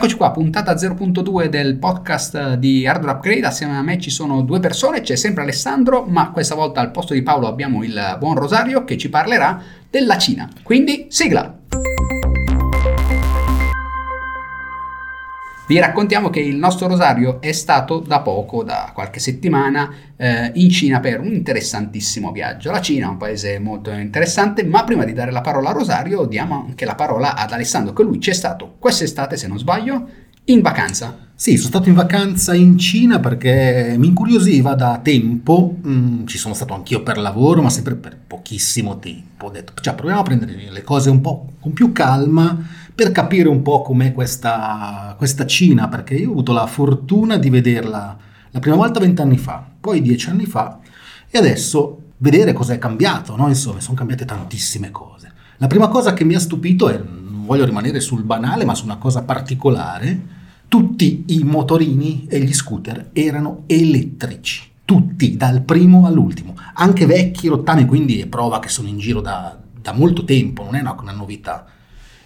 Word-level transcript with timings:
Eccoci 0.00 0.16
qua, 0.16 0.30
puntata 0.30 0.72
0.2 0.72 1.48
del 1.48 1.76
podcast 1.76 2.54
di 2.54 2.86
Hardware 2.86 3.18
Upgrade. 3.18 3.44
Assieme 3.44 3.76
a 3.76 3.82
me 3.82 3.98
ci 3.98 4.08
sono 4.08 4.40
due 4.40 4.58
persone, 4.58 5.02
c'è 5.02 5.14
sempre 5.14 5.42
Alessandro, 5.42 6.06
ma 6.08 6.30
questa 6.30 6.54
volta 6.54 6.80
al 6.80 6.90
posto 6.90 7.12
di 7.12 7.20
Paolo 7.20 7.46
abbiamo 7.46 7.84
il 7.84 8.16
buon 8.18 8.34
Rosario 8.34 8.84
che 8.84 8.96
ci 8.96 9.10
parlerà 9.10 9.62
della 9.90 10.16
Cina. 10.16 10.48
Quindi, 10.62 11.08
sigla! 11.10 11.59
Vi 15.70 15.78
raccontiamo 15.78 16.30
che 16.30 16.40
il 16.40 16.56
nostro 16.56 16.88
Rosario 16.88 17.40
è 17.40 17.52
stato 17.52 18.00
da 18.00 18.22
poco, 18.22 18.64
da 18.64 18.90
qualche 18.92 19.20
settimana, 19.20 19.88
eh, 20.16 20.50
in 20.54 20.68
Cina 20.68 20.98
per 20.98 21.20
un 21.20 21.32
interessantissimo 21.32 22.32
viaggio. 22.32 22.72
La 22.72 22.80
Cina 22.80 23.06
è 23.06 23.10
un 23.10 23.16
paese 23.16 23.60
molto 23.60 23.92
interessante, 23.92 24.64
ma 24.64 24.82
prima 24.82 25.04
di 25.04 25.12
dare 25.12 25.30
la 25.30 25.42
parola 25.42 25.68
a 25.68 25.72
Rosario 25.72 26.24
diamo 26.24 26.64
anche 26.66 26.84
la 26.84 26.96
parola 26.96 27.36
ad 27.36 27.52
Alessandro, 27.52 27.92
che 27.92 28.02
lui 28.02 28.18
c'è 28.18 28.32
stato 28.32 28.74
quest'estate, 28.80 29.36
se 29.36 29.46
non 29.46 29.60
sbaglio, 29.60 30.08
in 30.46 30.60
vacanza. 30.60 31.28
Sì, 31.36 31.56
sono 31.56 31.68
stato 31.68 31.88
in 31.88 31.94
vacanza 31.94 32.52
in 32.52 32.76
Cina 32.76 33.20
perché 33.20 33.94
mi 33.96 34.08
incuriosiva 34.08 34.74
da 34.74 34.98
tempo, 35.00 35.76
mm, 35.86 36.26
ci 36.26 36.36
sono 36.36 36.52
stato 36.52 36.74
anch'io 36.74 37.04
per 37.04 37.16
lavoro, 37.16 37.62
ma 37.62 37.70
sempre 37.70 37.94
per 37.94 38.18
pochissimo 38.26 38.98
tempo. 38.98 39.46
Ho 39.46 39.50
detto, 39.50 39.72
cioè, 39.80 39.94
proviamo 39.94 40.20
a 40.20 40.24
prendere 40.24 40.68
le 40.68 40.82
cose 40.82 41.10
un 41.10 41.20
po' 41.20 41.46
con 41.60 41.72
più 41.72 41.92
calma 41.92 42.58
per 43.00 43.12
capire 43.12 43.48
un 43.48 43.62
po' 43.62 43.80
com'è 43.80 44.12
questa, 44.12 45.14
questa 45.16 45.46
Cina, 45.46 45.88
perché 45.88 46.12
io 46.16 46.28
ho 46.28 46.32
avuto 46.32 46.52
la 46.52 46.66
fortuna 46.66 47.38
di 47.38 47.48
vederla 47.48 48.14
la 48.50 48.58
prima 48.58 48.76
volta 48.76 49.00
vent'anni 49.00 49.38
fa, 49.38 49.66
poi 49.80 50.02
dieci 50.02 50.28
anni 50.28 50.44
fa 50.44 50.80
e 51.30 51.38
adesso 51.38 52.02
vedere 52.18 52.52
cosa 52.52 52.74
è 52.74 52.78
cambiato, 52.78 53.36
no? 53.36 53.48
insomma 53.48 53.80
sono 53.80 53.96
cambiate 53.96 54.26
tantissime 54.26 54.90
cose. 54.90 55.32
La 55.56 55.66
prima 55.66 55.88
cosa 55.88 56.12
che 56.12 56.24
mi 56.24 56.34
ha 56.34 56.38
stupito 56.38 56.90
è, 56.90 56.98
non 56.98 57.46
voglio 57.46 57.64
rimanere 57.64 58.00
sul 58.00 58.22
banale, 58.22 58.66
ma 58.66 58.74
su 58.74 58.84
una 58.84 58.98
cosa 58.98 59.22
particolare, 59.22 60.20
tutti 60.68 61.24
i 61.28 61.42
motorini 61.42 62.26
e 62.28 62.38
gli 62.40 62.52
scooter 62.52 63.08
erano 63.14 63.62
elettrici, 63.64 64.72
tutti, 64.84 65.38
dal 65.38 65.62
primo 65.62 66.04
all'ultimo, 66.04 66.54
anche 66.74 67.06
vecchi, 67.06 67.48
rottami, 67.48 67.86
quindi 67.86 68.20
è 68.20 68.26
prova 68.26 68.58
che 68.58 68.68
sono 68.68 68.88
in 68.88 68.98
giro 68.98 69.22
da, 69.22 69.56
da 69.80 69.92
molto 69.92 70.22
tempo, 70.24 70.64
non 70.64 70.74
è 70.74 70.80
una, 70.82 70.94
una 71.00 71.12
novità. 71.12 71.78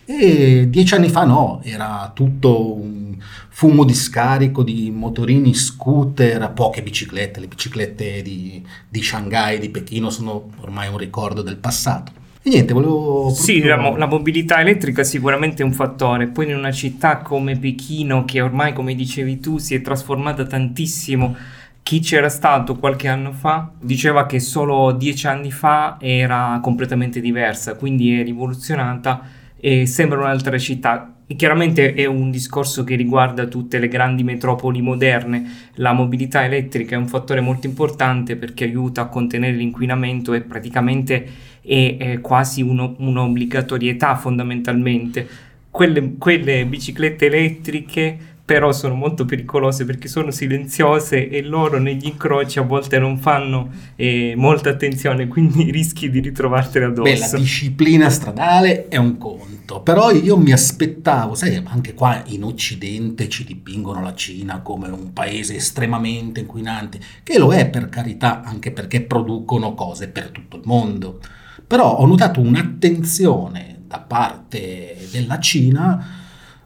E 0.06 0.66
dieci 0.68 0.94
anni 0.94 1.08
fa 1.08 1.24
no, 1.24 1.60
era 1.64 2.10
tutto 2.14 2.74
un 2.74 3.16
fumo 3.48 3.84
di 3.84 3.94
scarico 3.94 4.62
di 4.62 4.90
motorini, 4.90 5.54
scooter, 5.54 6.52
poche 6.52 6.82
biciclette. 6.82 7.40
Le 7.40 7.46
biciclette 7.46 8.20
di, 8.20 8.62
di 8.88 9.02
Shanghai, 9.02 9.58
di 9.58 9.70
Pechino 9.70 10.10
sono 10.10 10.50
ormai 10.60 10.88
un 10.88 10.98
ricordo 10.98 11.40
del 11.40 11.56
passato. 11.56 12.12
E 12.42 12.50
niente, 12.50 12.74
volevo... 12.74 13.30
Sì, 13.30 13.62
la, 13.62 13.76
la, 13.96 14.06
mobilità 14.06 14.60
elettrica 14.60 15.00
è 15.00 15.04
sicuramente 15.04 15.62
un 15.62 15.72
fattore. 15.72 16.26
Poi 16.26 16.50
in 16.50 16.56
una 16.56 16.72
città 16.72 17.18
come 17.18 17.56
Pechino, 17.56 18.26
che 18.26 18.42
ormai, 18.42 18.74
come 18.74 18.94
dicevi 18.94 19.40
tu, 19.40 19.56
si 19.56 19.74
è 19.74 19.80
trasformata 19.80 20.44
tantissimo, 20.44 21.34
chi 21.82 22.00
c'era 22.00 22.28
stato 22.28 22.76
qualche 22.76 23.08
anno 23.08 23.32
fa 23.32 23.70
diceva 23.80 24.26
che 24.26 24.40
solo 24.40 24.92
dieci 24.92 25.26
anni 25.26 25.50
fa 25.50 25.96
era 26.00 26.58
completamente 26.62 27.20
diversa, 27.20 27.76
quindi 27.76 28.18
è 28.18 28.24
rivoluzionata 28.24 29.22
e 29.64 29.86
sembra 29.86 30.18
un'altra 30.18 30.58
città. 30.58 31.22
Chiaramente 31.26 31.94
è 31.94 32.04
un 32.04 32.30
discorso 32.30 32.84
che 32.84 32.96
riguarda 32.96 33.46
tutte 33.46 33.78
le 33.78 33.88
grandi 33.88 34.22
metropoli 34.22 34.82
moderne. 34.82 35.70
La 35.76 35.94
mobilità 35.94 36.44
elettrica 36.44 36.96
è 36.96 36.98
un 36.98 37.08
fattore 37.08 37.40
molto 37.40 37.66
importante 37.66 38.36
perché 38.36 38.64
aiuta 38.64 39.00
a 39.00 39.08
contenere 39.08 39.56
l'inquinamento 39.56 40.34
e 40.34 40.42
praticamente 40.42 41.26
è, 41.62 41.96
è 41.98 42.20
quasi 42.20 42.60
uno, 42.60 42.94
un'obbligatorietà 42.98 44.16
fondamentalmente. 44.16 45.26
Quelle, 45.70 46.16
quelle 46.18 46.66
biciclette 46.66 47.24
elettriche 47.24 48.18
però 48.44 48.72
sono 48.72 48.94
molto 48.94 49.24
pericolose 49.24 49.86
perché 49.86 50.06
sono 50.06 50.30
silenziose 50.30 51.30
e 51.30 51.42
loro 51.42 51.78
negli 51.78 52.04
incroci 52.04 52.58
a 52.58 52.62
volte 52.62 52.98
non 52.98 53.16
fanno 53.16 53.70
eh, 53.96 54.34
molta 54.36 54.68
attenzione, 54.68 55.28
quindi 55.28 55.70
rischi 55.70 56.10
di 56.10 56.20
ritrovartele 56.20 56.84
addosso. 56.86 57.10
Beh, 57.10 57.18
la 57.18 57.38
disciplina 57.38 58.10
stradale 58.10 58.88
è 58.88 58.96
un 58.96 59.16
conto, 59.16 59.80
però 59.80 60.10
io 60.10 60.36
mi 60.36 60.52
aspettavo, 60.52 61.34
sai, 61.34 61.62
anche 61.64 61.94
qua 61.94 62.22
in 62.26 62.44
Occidente 62.44 63.30
ci 63.30 63.44
dipingono 63.44 64.02
la 64.02 64.14
Cina 64.14 64.60
come 64.60 64.88
un 64.88 65.14
paese 65.14 65.56
estremamente 65.56 66.40
inquinante, 66.40 67.00
che 67.22 67.38
lo 67.38 67.50
è 67.54 67.66
per 67.66 67.88
carità, 67.88 68.42
anche 68.42 68.72
perché 68.72 69.00
producono 69.00 69.72
cose 69.72 70.08
per 70.08 70.28
tutto 70.28 70.56
il 70.56 70.62
mondo. 70.66 71.18
Però 71.66 71.96
ho 71.96 72.04
notato 72.04 72.40
un'attenzione 72.40 73.84
da 73.86 74.00
parte 74.00 74.98
della 75.10 75.38
Cina 75.38 76.23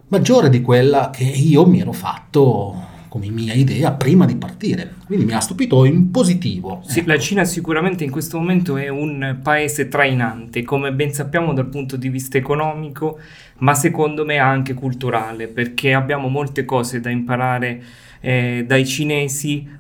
maggiore 0.08 0.48
di 0.48 0.62
quella 0.62 1.10
che 1.10 1.24
io 1.24 1.66
mi 1.66 1.80
ero 1.80 1.92
fatto 1.92 2.96
come 3.08 3.30
mia 3.30 3.54
idea 3.54 3.92
prima 3.92 4.26
di 4.26 4.36
partire. 4.36 4.94
Quindi 5.06 5.24
mi 5.24 5.32
ha 5.32 5.40
stupito 5.40 5.84
in 5.84 6.10
positivo. 6.10 6.82
Sì, 6.84 7.00
ecco. 7.00 7.08
la 7.08 7.18
Cina 7.18 7.44
sicuramente 7.44 8.04
in 8.04 8.10
questo 8.10 8.38
momento 8.38 8.76
è 8.76 8.88
un 8.88 9.38
paese 9.42 9.88
trainante, 9.88 10.62
come 10.62 10.92
ben 10.92 11.12
sappiamo 11.12 11.52
dal 11.54 11.68
punto 11.68 11.96
di 11.96 12.08
vista 12.08 12.36
economico, 12.36 13.18
ma 13.58 13.74
secondo 13.74 14.24
me 14.24 14.38
anche 14.38 14.74
culturale, 14.74 15.48
perché 15.48 15.94
abbiamo 15.94 16.28
molte 16.28 16.64
cose 16.64 17.00
da 17.00 17.10
imparare 17.10 17.82
eh, 18.20 18.64
dai 18.66 18.86
cinesi. 18.86 19.76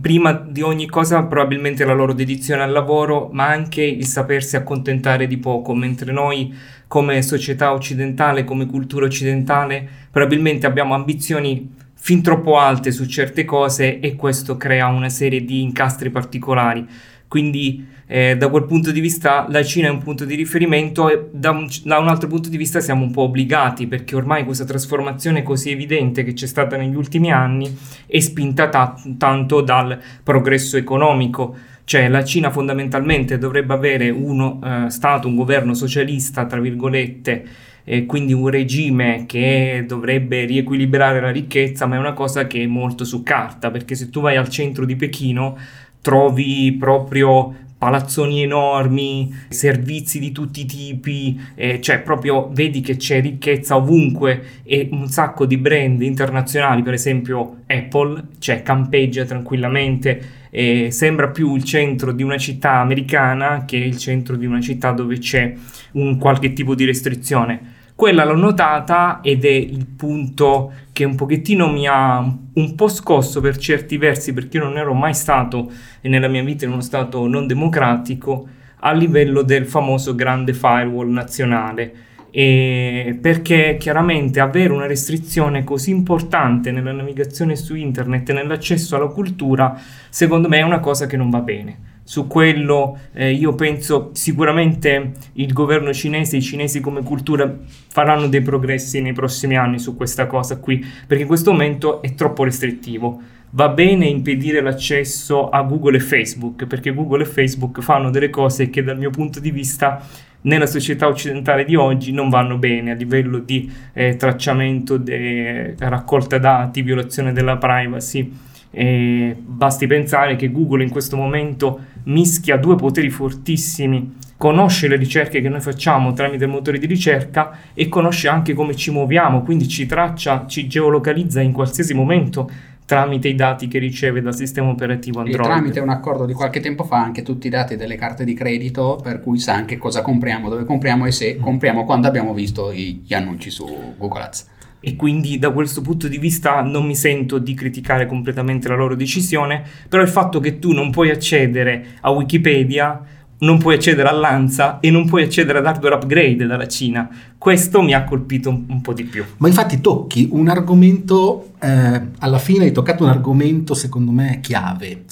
Prima 0.00 0.32
di 0.32 0.62
ogni 0.62 0.86
cosa 0.86 1.22
probabilmente 1.24 1.84
la 1.84 1.92
loro 1.92 2.14
dedizione 2.14 2.62
al 2.62 2.72
lavoro, 2.72 3.28
ma 3.32 3.46
anche 3.46 3.82
il 3.82 4.06
sapersi 4.06 4.56
accontentare 4.56 5.26
di 5.26 5.36
poco, 5.36 5.74
mentre 5.74 6.10
noi 6.10 6.52
come 6.86 7.22
società 7.22 7.72
occidentale, 7.72 8.44
come 8.44 8.66
cultura 8.66 9.06
occidentale, 9.06 9.88
probabilmente 10.10 10.66
abbiamo 10.66 10.94
ambizioni 10.94 11.70
fin 11.94 12.22
troppo 12.22 12.58
alte 12.58 12.92
su 12.92 13.06
certe 13.06 13.44
cose 13.44 13.98
e 14.00 14.14
questo 14.14 14.56
crea 14.56 14.88
una 14.88 15.08
serie 15.08 15.44
di 15.44 15.62
incastri 15.62 16.10
particolari. 16.10 16.86
Quindi 17.26 17.92
eh, 18.06 18.36
da 18.36 18.48
quel 18.48 18.64
punto 18.64 18.90
di 18.90 19.00
vista 19.00 19.46
la 19.48 19.62
Cina 19.64 19.88
è 19.88 19.90
un 19.90 20.02
punto 20.02 20.24
di 20.24 20.34
riferimento 20.34 21.08
e 21.08 21.28
da 21.32 21.50
un, 21.50 21.66
da 21.84 21.98
un, 21.98 22.08
altro 22.08 22.28
punto 22.28 22.48
di 22.48 22.56
vista 22.56 22.80
siamo 22.80 23.04
un 23.04 23.10
po' 23.10 23.22
obbligati 23.22 23.86
perché 23.86 24.14
ormai 24.14 24.44
questa 24.44 24.64
trasformazione 24.64 25.42
così 25.42 25.70
evidente 25.70 26.22
che 26.22 26.34
c'è 26.34 26.46
stata 26.46 26.76
negli 26.76 26.94
ultimi 26.94 27.32
anni 27.32 27.74
è 28.06 28.20
spinta 28.20 28.68
ta- 28.68 28.94
tanto 29.16 29.62
dal 29.62 29.98
progresso 30.22 30.76
economico 30.76 31.56
cioè 31.84 32.08
la 32.08 32.24
Cina 32.24 32.50
fondamentalmente 32.50 33.38
dovrebbe 33.38 33.74
avere 33.74 34.10
uno 34.10 34.60
eh, 34.64 34.90
Stato, 34.90 35.28
un 35.28 35.34
governo 35.36 35.74
socialista, 35.74 36.46
tra 36.46 36.60
virgolette, 36.60 37.44
e 37.84 38.06
quindi 38.06 38.32
un 38.32 38.48
regime 38.48 39.24
che 39.26 39.84
dovrebbe 39.86 40.46
riequilibrare 40.46 41.20
la 41.20 41.30
ricchezza, 41.30 41.86
ma 41.86 41.96
è 41.96 41.98
una 41.98 42.14
cosa 42.14 42.46
che 42.46 42.62
è 42.62 42.66
molto 42.66 43.04
su 43.04 43.22
carta, 43.22 43.70
perché 43.70 43.94
se 43.94 44.08
tu 44.08 44.20
vai 44.22 44.36
al 44.36 44.48
centro 44.48 44.86
di 44.86 44.96
Pechino 44.96 45.58
trovi 46.00 46.74
proprio 46.78 47.54
palazzoni 47.76 48.42
enormi, 48.42 49.30
servizi 49.50 50.18
di 50.18 50.32
tutti 50.32 50.62
i 50.62 50.64
tipi, 50.64 51.38
eh, 51.54 51.82
cioè 51.82 52.00
proprio 52.00 52.48
vedi 52.50 52.80
che 52.80 52.96
c'è 52.96 53.20
ricchezza 53.20 53.76
ovunque 53.76 54.62
e 54.62 54.88
un 54.90 55.08
sacco 55.08 55.44
di 55.44 55.58
brand 55.58 56.00
internazionali, 56.00 56.82
per 56.82 56.94
esempio 56.94 57.58
Apple, 57.66 58.28
cioè 58.38 58.62
campeggia 58.62 59.26
tranquillamente 59.26 60.43
e 60.56 60.92
sembra 60.92 61.30
più 61.30 61.56
il 61.56 61.64
centro 61.64 62.12
di 62.12 62.22
una 62.22 62.38
città 62.38 62.74
americana 62.74 63.64
che 63.64 63.76
il 63.76 63.98
centro 63.98 64.36
di 64.36 64.46
una 64.46 64.60
città 64.60 64.92
dove 64.92 65.18
c'è 65.18 65.52
un 65.94 66.16
qualche 66.16 66.52
tipo 66.52 66.76
di 66.76 66.84
restrizione. 66.84 67.72
Quella 67.96 68.24
l'ho 68.24 68.36
notata 68.36 69.18
ed 69.20 69.44
è 69.44 69.48
il 69.48 69.84
punto 69.84 70.72
che 70.92 71.02
un 71.02 71.16
pochettino 71.16 71.68
mi 71.68 71.88
ha 71.88 72.18
un 72.18 72.74
po' 72.76 72.86
scosso 72.86 73.40
per 73.40 73.56
certi 73.56 73.96
versi 73.96 74.32
perché 74.32 74.58
io 74.58 74.62
non 74.62 74.78
ero 74.78 74.94
mai 74.94 75.12
stato 75.12 75.72
nella 76.02 76.28
mia 76.28 76.44
vita 76.44 76.66
in 76.66 76.70
uno 76.70 76.82
stato 76.82 77.26
non 77.26 77.48
democratico 77.48 78.46
a 78.78 78.92
livello 78.92 79.42
del 79.42 79.66
famoso 79.66 80.14
grande 80.14 80.52
firewall 80.52 81.10
nazionale 81.10 81.94
e 82.36 83.16
perché 83.22 83.76
chiaramente 83.78 84.40
avere 84.40 84.72
una 84.72 84.86
restrizione 84.86 85.62
così 85.62 85.90
importante 85.90 86.72
nella 86.72 86.90
navigazione 86.90 87.54
su 87.54 87.76
internet 87.76 88.28
e 88.28 88.32
nell'accesso 88.32 88.96
alla 88.96 89.06
cultura, 89.06 89.80
secondo 90.08 90.48
me 90.48 90.58
è 90.58 90.62
una 90.62 90.80
cosa 90.80 91.06
che 91.06 91.16
non 91.16 91.30
va 91.30 91.38
bene. 91.38 91.92
Su 92.02 92.26
quello 92.26 92.98
eh, 93.12 93.30
io 93.30 93.54
penso 93.54 94.10
sicuramente 94.14 95.12
il 95.34 95.52
governo 95.52 95.92
cinese, 95.92 96.38
i 96.38 96.42
cinesi 96.42 96.80
come 96.80 97.04
cultura 97.04 97.56
faranno 97.86 98.26
dei 98.26 98.42
progressi 98.42 99.00
nei 99.00 99.12
prossimi 99.12 99.56
anni 99.56 99.78
su 99.78 99.94
questa 99.94 100.26
cosa 100.26 100.58
qui, 100.58 100.84
perché 101.06 101.22
in 101.22 101.28
questo 101.28 101.52
momento 101.52 102.02
è 102.02 102.16
troppo 102.16 102.42
restrittivo. 102.42 103.20
Va 103.50 103.68
bene 103.68 104.06
impedire 104.06 104.60
l'accesso 104.60 105.50
a 105.50 105.62
Google 105.62 105.98
e 105.98 106.00
Facebook, 106.00 106.66
perché 106.66 106.92
Google 106.92 107.22
e 107.22 107.26
Facebook 107.26 107.80
fanno 107.80 108.10
delle 108.10 108.28
cose 108.28 108.68
che 108.70 108.82
dal 108.82 108.98
mio 108.98 109.10
punto 109.10 109.38
di 109.38 109.52
vista 109.52 110.04
nella 110.44 110.66
società 110.66 111.06
occidentale 111.06 111.64
di 111.64 111.74
oggi 111.74 112.12
non 112.12 112.28
vanno 112.28 112.56
bene 112.56 112.92
a 112.92 112.94
livello 112.94 113.38
di 113.38 113.70
eh, 113.92 114.16
tracciamento, 114.16 114.96
de, 114.96 115.74
raccolta 115.78 116.38
dati, 116.38 116.82
violazione 116.82 117.32
della 117.32 117.56
privacy. 117.56 118.32
E 118.70 119.36
basti 119.38 119.86
pensare 119.86 120.34
che 120.34 120.50
Google 120.50 120.82
in 120.82 120.90
questo 120.90 121.16
momento 121.16 121.80
mischia 122.04 122.56
due 122.56 122.74
poteri 122.74 123.08
fortissimi 123.08 124.22
conosce 124.36 124.88
le 124.88 124.96
ricerche 124.96 125.40
che 125.40 125.48
noi 125.48 125.60
facciamo 125.60 126.12
tramite 126.12 126.44
il 126.44 126.50
motore 126.50 126.78
di 126.78 126.86
ricerca 126.86 127.56
e 127.72 127.88
conosce 127.88 128.28
anche 128.28 128.52
come 128.52 128.74
ci 128.74 128.90
muoviamo, 128.90 129.42
quindi 129.42 129.68
ci 129.68 129.86
traccia, 129.86 130.46
ci 130.46 130.66
geolocalizza 130.66 131.40
in 131.40 131.52
qualsiasi 131.52 131.94
momento 131.94 132.50
tramite 132.86 133.28
i 133.28 133.34
dati 133.34 133.68
che 133.68 133.78
riceve 133.78 134.20
dal 134.20 134.34
sistema 134.34 134.68
operativo 134.68 135.20
Android. 135.20 135.40
E 135.40 135.42
tramite 135.42 135.80
un 135.80 135.88
accordo 135.88 136.26
di 136.26 136.32
qualche 136.32 136.60
tempo 136.60 136.84
fa 136.84 137.02
anche 137.02 137.22
tutti 137.22 137.46
i 137.46 137.50
dati 137.50 137.76
delle 137.76 137.96
carte 137.96 138.24
di 138.24 138.34
credito 138.34 138.98
per 139.02 139.20
cui 139.20 139.38
sa 139.38 139.54
anche 139.54 139.78
cosa 139.78 140.02
compriamo, 140.02 140.48
dove 140.48 140.64
compriamo 140.64 141.06
e 141.06 141.12
se 141.12 141.36
compriamo 141.36 141.84
quando 141.84 142.06
abbiamo 142.06 142.34
visto 142.34 142.72
gli 142.72 143.12
annunci 143.14 143.50
su 143.50 143.94
Google 143.96 144.22
Ads 144.22 144.52
e 144.86 144.96
quindi 144.96 145.38
da 145.38 145.50
questo 145.50 145.80
punto 145.80 146.08
di 146.08 146.18
vista 146.18 146.60
non 146.60 146.84
mi 146.84 146.94
sento 146.94 147.38
di 147.38 147.54
criticare 147.54 148.04
completamente 148.04 148.68
la 148.68 148.74
loro 148.74 148.94
decisione, 148.94 149.64
però 149.88 150.02
il 150.02 150.10
fatto 150.10 150.40
che 150.40 150.58
tu 150.58 150.72
non 150.72 150.90
puoi 150.90 151.08
accedere 151.08 151.96
a 152.02 152.10
Wikipedia, 152.10 153.00
non 153.38 153.58
puoi 153.58 153.74
accedere 153.74 154.08
all'ANSA 154.08 154.80
e 154.80 154.90
non 154.90 155.06
puoi 155.06 155.24
accedere 155.24 155.58
ad 155.58 155.66
hardware 155.66 155.96
upgrade 155.96 156.46
dalla 156.46 156.68
Cina, 156.68 157.08
questo 157.36 157.82
mi 157.82 157.92
ha 157.92 158.04
colpito 158.04 158.48
un, 158.48 158.64
un 158.68 158.80
po' 158.80 158.92
di 158.92 159.04
più. 159.04 159.24
Ma 159.38 159.48
infatti 159.48 159.80
tocchi 159.80 160.28
un 160.30 160.48
argomento, 160.48 161.52
eh, 161.60 162.00
alla 162.18 162.38
fine 162.38 162.64
hai 162.64 162.72
toccato 162.72 163.04
un 163.04 163.10
argomento 163.10 163.74
secondo 163.74 164.10
me 164.10 164.40
chiave. 164.40 165.04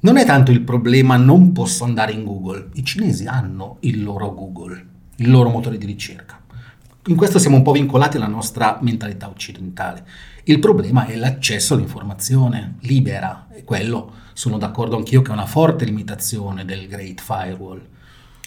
Non 0.00 0.16
è 0.16 0.24
tanto 0.24 0.50
il 0.50 0.60
problema 0.60 1.16
non 1.16 1.52
posso 1.52 1.84
andare 1.84 2.12
in 2.12 2.24
Google, 2.24 2.68
i 2.74 2.84
cinesi 2.84 3.26
hanno 3.26 3.78
il 3.80 4.02
loro 4.02 4.32
Google, 4.32 4.84
il 5.16 5.30
loro 5.30 5.48
motore 5.48 5.76
di 5.76 5.86
ricerca 5.86 6.38
in 7.08 7.16
questo 7.16 7.38
siamo 7.38 7.56
un 7.56 7.62
po' 7.62 7.72
vincolati 7.72 8.18
alla 8.18 8.26
nostra 8.26 8.78
mentalità 8.82 9.28
occidentale. 9.28 10.04
Il 10.44 10.58
problema 10.58 11.06
è 11.06 11.16
l'accesso 11.16 11.74
all'informazione 11.74 12.76
libera 12.80 13.46
e 13.50 13.64
quello 13.64 14.12
sono 14.38 14.56
d'accordo 14.56 14.94
anch'io 14.94 15.20
che 15.20 15.30
è 15.30 15.32
una 15.32 15.46
forte 15.46 15.84
limitazione 15.84 16.64
del 16.64 16.86
Great 16.86 17.20
Firewall. 17.20 17.80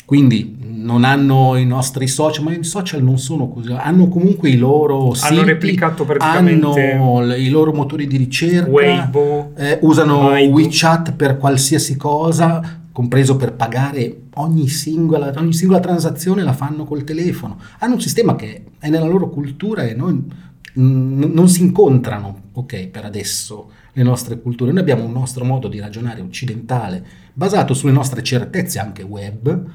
Quindi 0.05 0.55
non 0.57 1.03
hanno 1.03 1.57
i 1.57 1.65
nostri 1.65 2.07
social, 2.07 2.45
ma 2.45 2.53
i 2.53 2.63
social 2.63 3.03
non 3.03 3.17
sono 3.17 3.49
così, 3.49 3.73
hanno 3.73 4.07
comunque 4.07 4.49
i 4.49 4.55
loro 4.55 4.99
hanno 5.01 5.13
siti, 5.15 5.43
replicato 5.43 6.05
praticamente 6.05 6.93
hanno 6.93 7.35
i 7.35 7.49
loro 7.49 7.73
motori 7.73 8.07
di 8.07 8.15
ricerca, 8.15 8.69
Weibo, 8.69 9.51
eh, 9.57 9.79
usano 9.81 10.29
Baidu. 10.29 10.53
WeChat 10.53 11.11
per 11.11 11.35
qualsiasi 11.35 11.97
cosa, 11.97 12.83
compreso 12.94 13.35
per 13.35 13.51
pagare 13.51 14.27
ogni 14.35 14.69
singola, 14.69 15.33
ogni 15.35 15.53
singola 15.53 15.81
transazione 15.81 16.41
la 16.41 16.53
fanno 16.53 16.85
col 16.85 17.03
telefono. 17.03 17.57
Hanno 17.79 17.95
un 17.95 18.01
sistema 18.01 18.37
che 18.37 18.63
è 18.79 18.87
nella 18.87 19.07
loro 19.07 19.29
cultura 19.29 19.83
e 19.83 19.94
noi 19.94 20.23
mm, 20.79 21.33
non 21.33 21.47
si 21.50 21.62
incontrano, 21.62 22.50
ok, 22.53 22.88
per 22.88 23.06
adesso 23.06 23.71
le 23.94 24.03
nostre 24.03 24.39
culture. 24.39 24.71
Noi 24.71 24.81
abbiamo 24.81 25.03
un 25.03 25.12
nostro 25.12 25.44
modo 25.44 25.68
di 25.68 25.79
ragionare 25.79 26.21
occidentale 26.21 27.06
basato 27.33 27.73
sulle 27.73 27.91
nostre 27.91 28.23
certezze 28.23 28.79
anche 28.79 29.03
web 29.03 29.69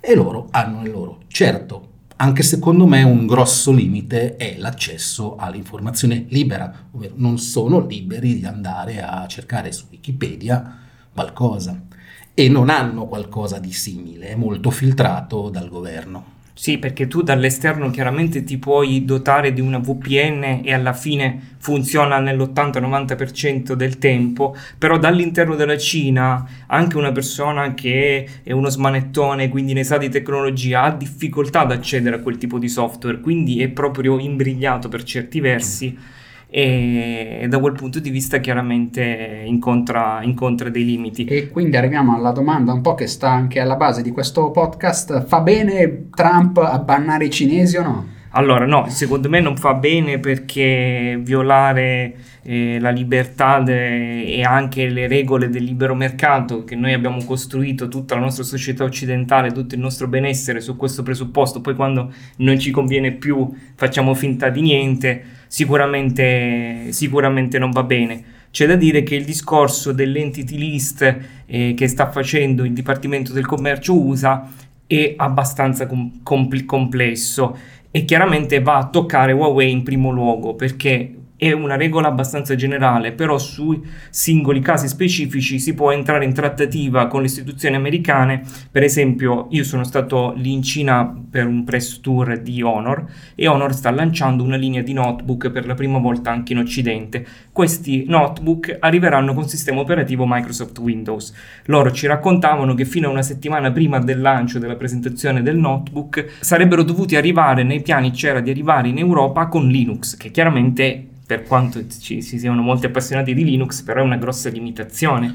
e 0.00 0.14
loro 0.14 0.48
hanno 0.50 0.82
le 0.82 0.90
loro. 0.90 1.20
Certo, 1.28 1.92
anche 2.16 2.42
secondo 2.42 2.86
me 2.86 3.02
un 3.02 3.26
grosso 3.26 3.72
limite 3.72 4.36
è 4.36 4.56
l'accesso 4.58 5.36
all'informazione 5.36 6.26
libera, 6.28 6.88
ovvero 6.92 7.14
non 7.16 7.38
sono 7.38 7.84
liberi 7.84 8.38
di 8.38 8.44
andare 8.44 9.02
a 9.02 9.26
cercare 9.26 9.72
su 9.72 9.86
Wikipedia 9.90 10.78
qualcosa 11.12 11.86
e 12.34 12.48
non 12.48 12.68
hanno 12.68 13.06
qualcosa 13.06 13.58
di 13.58 13.72
simile, 13.72 14.28
è 14.28 14.34
molto 14.34 14.70
filtrato 14.70 15.48
dal 15.50 15.68
governo. 15.68 16.33
Sì, 16.56 16.78
perché 16.78 17.08
tu 17.08 17.22
dall'esterno 17.22 17.90
chiaramente 17.90 18.44
ti 18.44 18.58
puoi 18.58 19.04
dotare 19.04 19.52
di 19.52 19.60
una 19.60 19.78
VPN 19.78 20.60
e 20.64 20.72
alla 20.72 20.92
fine 20.92 21.56
funziona 21.58 22.20
nell'80-90% 22.20 23.72
del 23.72 23.98
tempo, 23.98 24.54
però 24.78 24.96
dall'interno 24.96 25.56
della 25.56 25.76
Cina 25.76 26.46
anche 26.68 26.96
una 26.96 27.10
persona 27.10 27.74
che 27.74 28.28
è 28.44 28.52
uno 28.52 28.68
smanettone, 28.68 29.48
quindi 29.48 29.72
ne 29.72 29.82
sa 29.82 29.98
di 29.98 30.08
tecnologia, 30.08 30.82
ha 30.82 30.92
difficoltà 30.92 31.62
ad 31.62 31.72
accedere 31.72 32.16
a 32.16 32.20
quel 32.20 32.38
tipo 32.38 32.58
di 32.60 32.68
software, 32.68 33.20
quindi 33.20 33.60
è 33.60 33.68
proprio 33.68 34.20
imbrigliato 34.20 34.88
per 34.88 35.02
certi 35.02 35.40
versi. 35.40 35.98
Mm 35.98 36.22
e 36.56 37.46
da 37.48 37.58
quel 37.58 37.72
punto 37.72 37.98
di 37.98 38.10
vista 38.10 38.38
chiaramente 38.38 39.42
incontra, 39.44 40.20
incontra, 40.22 40.68
dei 40.68 40.84
limiti. 40.84 41.24
E 41.24 41.48
quindi 41.48 41.76
arriviamo 41.76 42.14
alla 42.14 42.30
domanda 42.30 42.72
un 42.72 42.80
po' 42.80 42.94
che 42.94 43.08
sta 43.08 43.28
anche 43.28 43.58
alla 43.58 43.74
base 43.74 44.02
di 44.02 44.12
questo 44.12 44.52
podcast, 44.52 45.24
fa 45.24 45.40
bene 45.40 46.10
Trump 46.14 46.58
a 46.58 46.78
bannare 46.78 47.24
i 47.24 47.30
cinesi 47.30 47.76
o 47.76 47.82
no? 47.82 48.06
Allora 48.36 48.66
no, 48.66 48.88
secondo 48.88 49.28
me 49.28 49.38
non 49.38 49.56
fa 49.56 49.74
bene 49.74 50.18
perché 50.18 51.16
violare 51.22 52.16
eh, 52.42 52.80
la 52.80 52.90
libertà 52.90 53.60
de- 53.60 54.24
e 54.24 54.42
anche 54.42 54.88
le 54.88 55.06
regole 55.06 55.48
del 55.48 55.62
libero 55.62 55.94
mercato 55.94 56.64
che 56.64 56.74
noi 56.74 56.92
abbiamo 56.94 57.24
costruito 57.24 57.86
tutta 57.86 58.16
la 58.16 58.22
nostra 58.22 58.42
società 58.42 58.82
occidentale, 58.82 59.52
tutto 59.52 59.76
il 59.76 59.80
nostro 59.80 60.08
benessere 60.08 60.60
su 60.60 60.76
questo 60.76 61.04
presupposto, 61.04 61.60
poi 61.60 61.76
quando 61.76 62.12
non 62.38 62.58
ci 62.58 62.72
conviene 62.72 63.12
più 63.12 63.48
facciamo 63.76 64.14
finta 64.14 64.48
di 64.48 64.62
niente, 64.62 65.22
sicuramente, 65.46 66.86
sicuramente 66.90 67.60
non 67.60 67.70
va 67.70 67.84
bene. 67.84 68.24
C'è 68.50 68.66
da 68.66 68.74
dire 68.74 69.04
che 69.04 69.14
il 69.14 69.24
discorso 69.24 69.92
dell'entity 69.92 70.58
list 70.58 71.18
eh, 71.46 71.74
che 71.76 71.86
sta 71.86 72.10
facendo 72.10 72.64
il 72.64 72.72
Dipartimento 72.72 73.32
del 73.32 73.46
Commercio 73.46 73.96
USA 73.96 74.50
è 74.86 75.14
abbastanza 75.16 75.86
com- 75.86 76.22
compl- 76.22 76.64
complesso 76.64 77.56
e 77.96 78.04
chiaramente 78.04 78.60
va 78.60 78.78
a 78.78 78.88
toccare 78.88 79.30
Huawei 79.30 79.70
in 79.70 79.84
primo 79.84 80.10
luogo 80.10 80.56
perché 80.56 81.14
è 81.36 81.50
una 81.52 81.76
regola 81.76 82.08
abbastanza 82.08 82.54
generale, 82.54 83.12
però 83.12 83.38
sui 83.38 83.82
singoli 84.10 84.60
casi 84.60 84.86
specifici 84.86 85.58
si 85.58 85.74
può 85.74 85.90
entrare 85.90 86.24
in 86.24 86.32
trattativa 86.32 87.06
con 87.08 87.20
le 87.20 87.26
istituzioni 87.26 87.74
americane. 87.74 88.42
Per 88.70 88.82
esempio, 88.82 89.48
io 89.50 89.64
sono 89.64 89.84
stato 89.84 90.32
lì 90.36 90.52
in 90.52 90.62
Cina 90.62 91.12
per 91.30 91.46
un 91.46 91.64
press 91.64 92.00
tour 92.00 92.38
di 92.38 92.62
Honor 92.62 93.04
e 93.34 93.48
Honor 93.48 93.74
sta 93.74 93.90
lanciando 93.90 94.44
una 94.44 94.56
linea 94.56 94.82
di 94.82 94.92
notebook 94.92 95.50
per 95.50 95.66
la 95.66 95.74
prima 95.74 95.98
volta 95.98 96.30
anche 96.30 96.52
in 96.52 96.60
Occidente. 96.60 97.26
Questi 97.50 98.04
notebook 98.06 98.76
arriveranno 98.78 99.34
con 99.34 99.48
sistema 99.48 99.80
operativo 99.80 100.24
Microsoft 100.26 100.78
Windows. 100.78 101.34
Loro 101.66 101.90
ci 101.90 102.06
raccontavano 102.06 102.74
che 102.74 102.84
fino 102.84 103.08
a 103.08 103.10
una 103.10 103.22
settimana 103.22 103.72
prima 103.72 103.98
del 103.98 104.20
lancio 104.20 104.58
della 104.60 104.76
presentazione 104.76 105.42
del 105.42 105.56
notebook 105.56 106.36
sarebbero 106.40 106.84
dovuti 106.84 107.16
arrivare 107.16 107.64
nei 107.64 107.82
piani 107.82 108.12
c'era 108.12 108.40
di 108.40 108.50
arrivare 108.50 108.88
in 108.88 108.98
Europa 108.98 109.46
con 109.46 109.66
Linux, 109.66 110.16
che 110.16 110.30
chiaramente 110.30 111.08
per 111.26 111.44
quanto 111.44 111.86
ci, 111.88 112.22
ci 112.22 112.38
siano 112.38 112.60
molti 112.62 112.86
appassionati 112.86 113.34
di 113.34 113.44
Linux, 113.44 113.82
però 113.82 114.00
è 114.00 114.04
una 114.04 114.16
grossa 114.16 114.48
limitazione. 114.50 115.34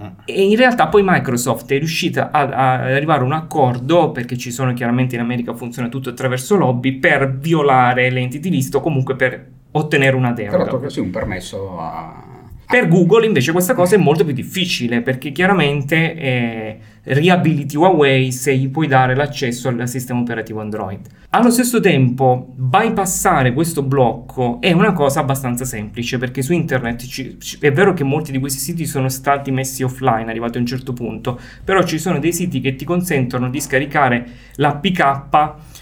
Ah. 0.00 0.12
E 0.24 0.42
in 0.42 0.56
realtà 0.56 0.86
poi 0.88 1.02
Microsoft 1.04 1.70
è 1.72 1.78
riuscita 1.78 2.30
ad 2.30 2.52
arrivare 2.52 3.22
a 3.22 3.24
un 3.24 3.32
accordo, 3.32 4.12
perché 4.12 4.36
ci 4.36 4.50
sono 4.50 4.72
chiaramente 4.72 5.14
in 5.14 5.20
America 5.20 5.54
funziona 5.54 5.88
tutto 5.88 6.10
attraverso 6.10 6.56
lobby, 6.56 6.92
per 6.92 7.36
violare 7.36 8.10
l'entity 8.10 8.50
list 8.50 8.74
o 8.74 8.80
comunque 8.80 9.16
per 9.16 9.46
ottenere 9.72 10.14
una 10.16 10.32
deroga. 10.32 10.64
Però 10.64 10.78
così 10.78 11.00
un 11.00 11.10
permesso 11.10 11.78
a... 11.80 12.26
Per 12.66 12.86
Google 12.86 13.24
invece 13.26 13.52
questa 13.52 13.74
cosa 13.74 13.94
è 13.94 13.98
molto 13.98 14.24
più 14.24 14.34
difficile 14.34 15.00
perché 15.00 15.32
chiaramente 15.32 16.14
eh, 16.14 16.78
riabiliti 17.02 17.76
Huawei 17.76 18.32
se 18.32 18.56
gli 18.56 18.68
puoi 18.68 18.86
dare 18.86 19.14
l'accesso 19.14 19.68
al 19.68 19.88
sistema 19.88 20.20
operativo 20.20 20.60
Android. 20.60 21.00
Allo 21.30 21.50
stesso 21.50 21.78
tempo, 21.80 22.54
bypassare 22.56 23.52
questo 23.52 23.82
blocco 23.82 24.60
è 24.60 24.72
una 24.72 24.92
cosa 24.92 25.20
abbastanza 25.20 25.64
semplice 25.64 26.16
perché 26.16 26.40
su 26.40 26.52
internet 26.52 27.06
ci, 27.06 27.36
è 27.60 27.70
vero 27.70 27.92
che 27.92 28.02
molti 28.02 28.32
di 28.32 28.38
questi 28.38 28.58
siti 28.60 28.86
sono 28.86 29.08
stati 29.08 29.50
messi 29.50 29.82
offline 29.82 30.30
arrivati 30.30 30.56
a 30.56 30.60
un 30.60 30.66
certo 30.66 30.92
punto, 30.92 31.38
però 31.64 31.82
ci 31.82 31.98
sono 31.98 32.18
dei 32.18 32.32
siti 32.32 32.60
che 32.60 32.76
ti 32.76 32.84
consentono 32.84 33.50
di 33.50 33.60
scaricare 33.60 34.26
l'APK 34.54 35.28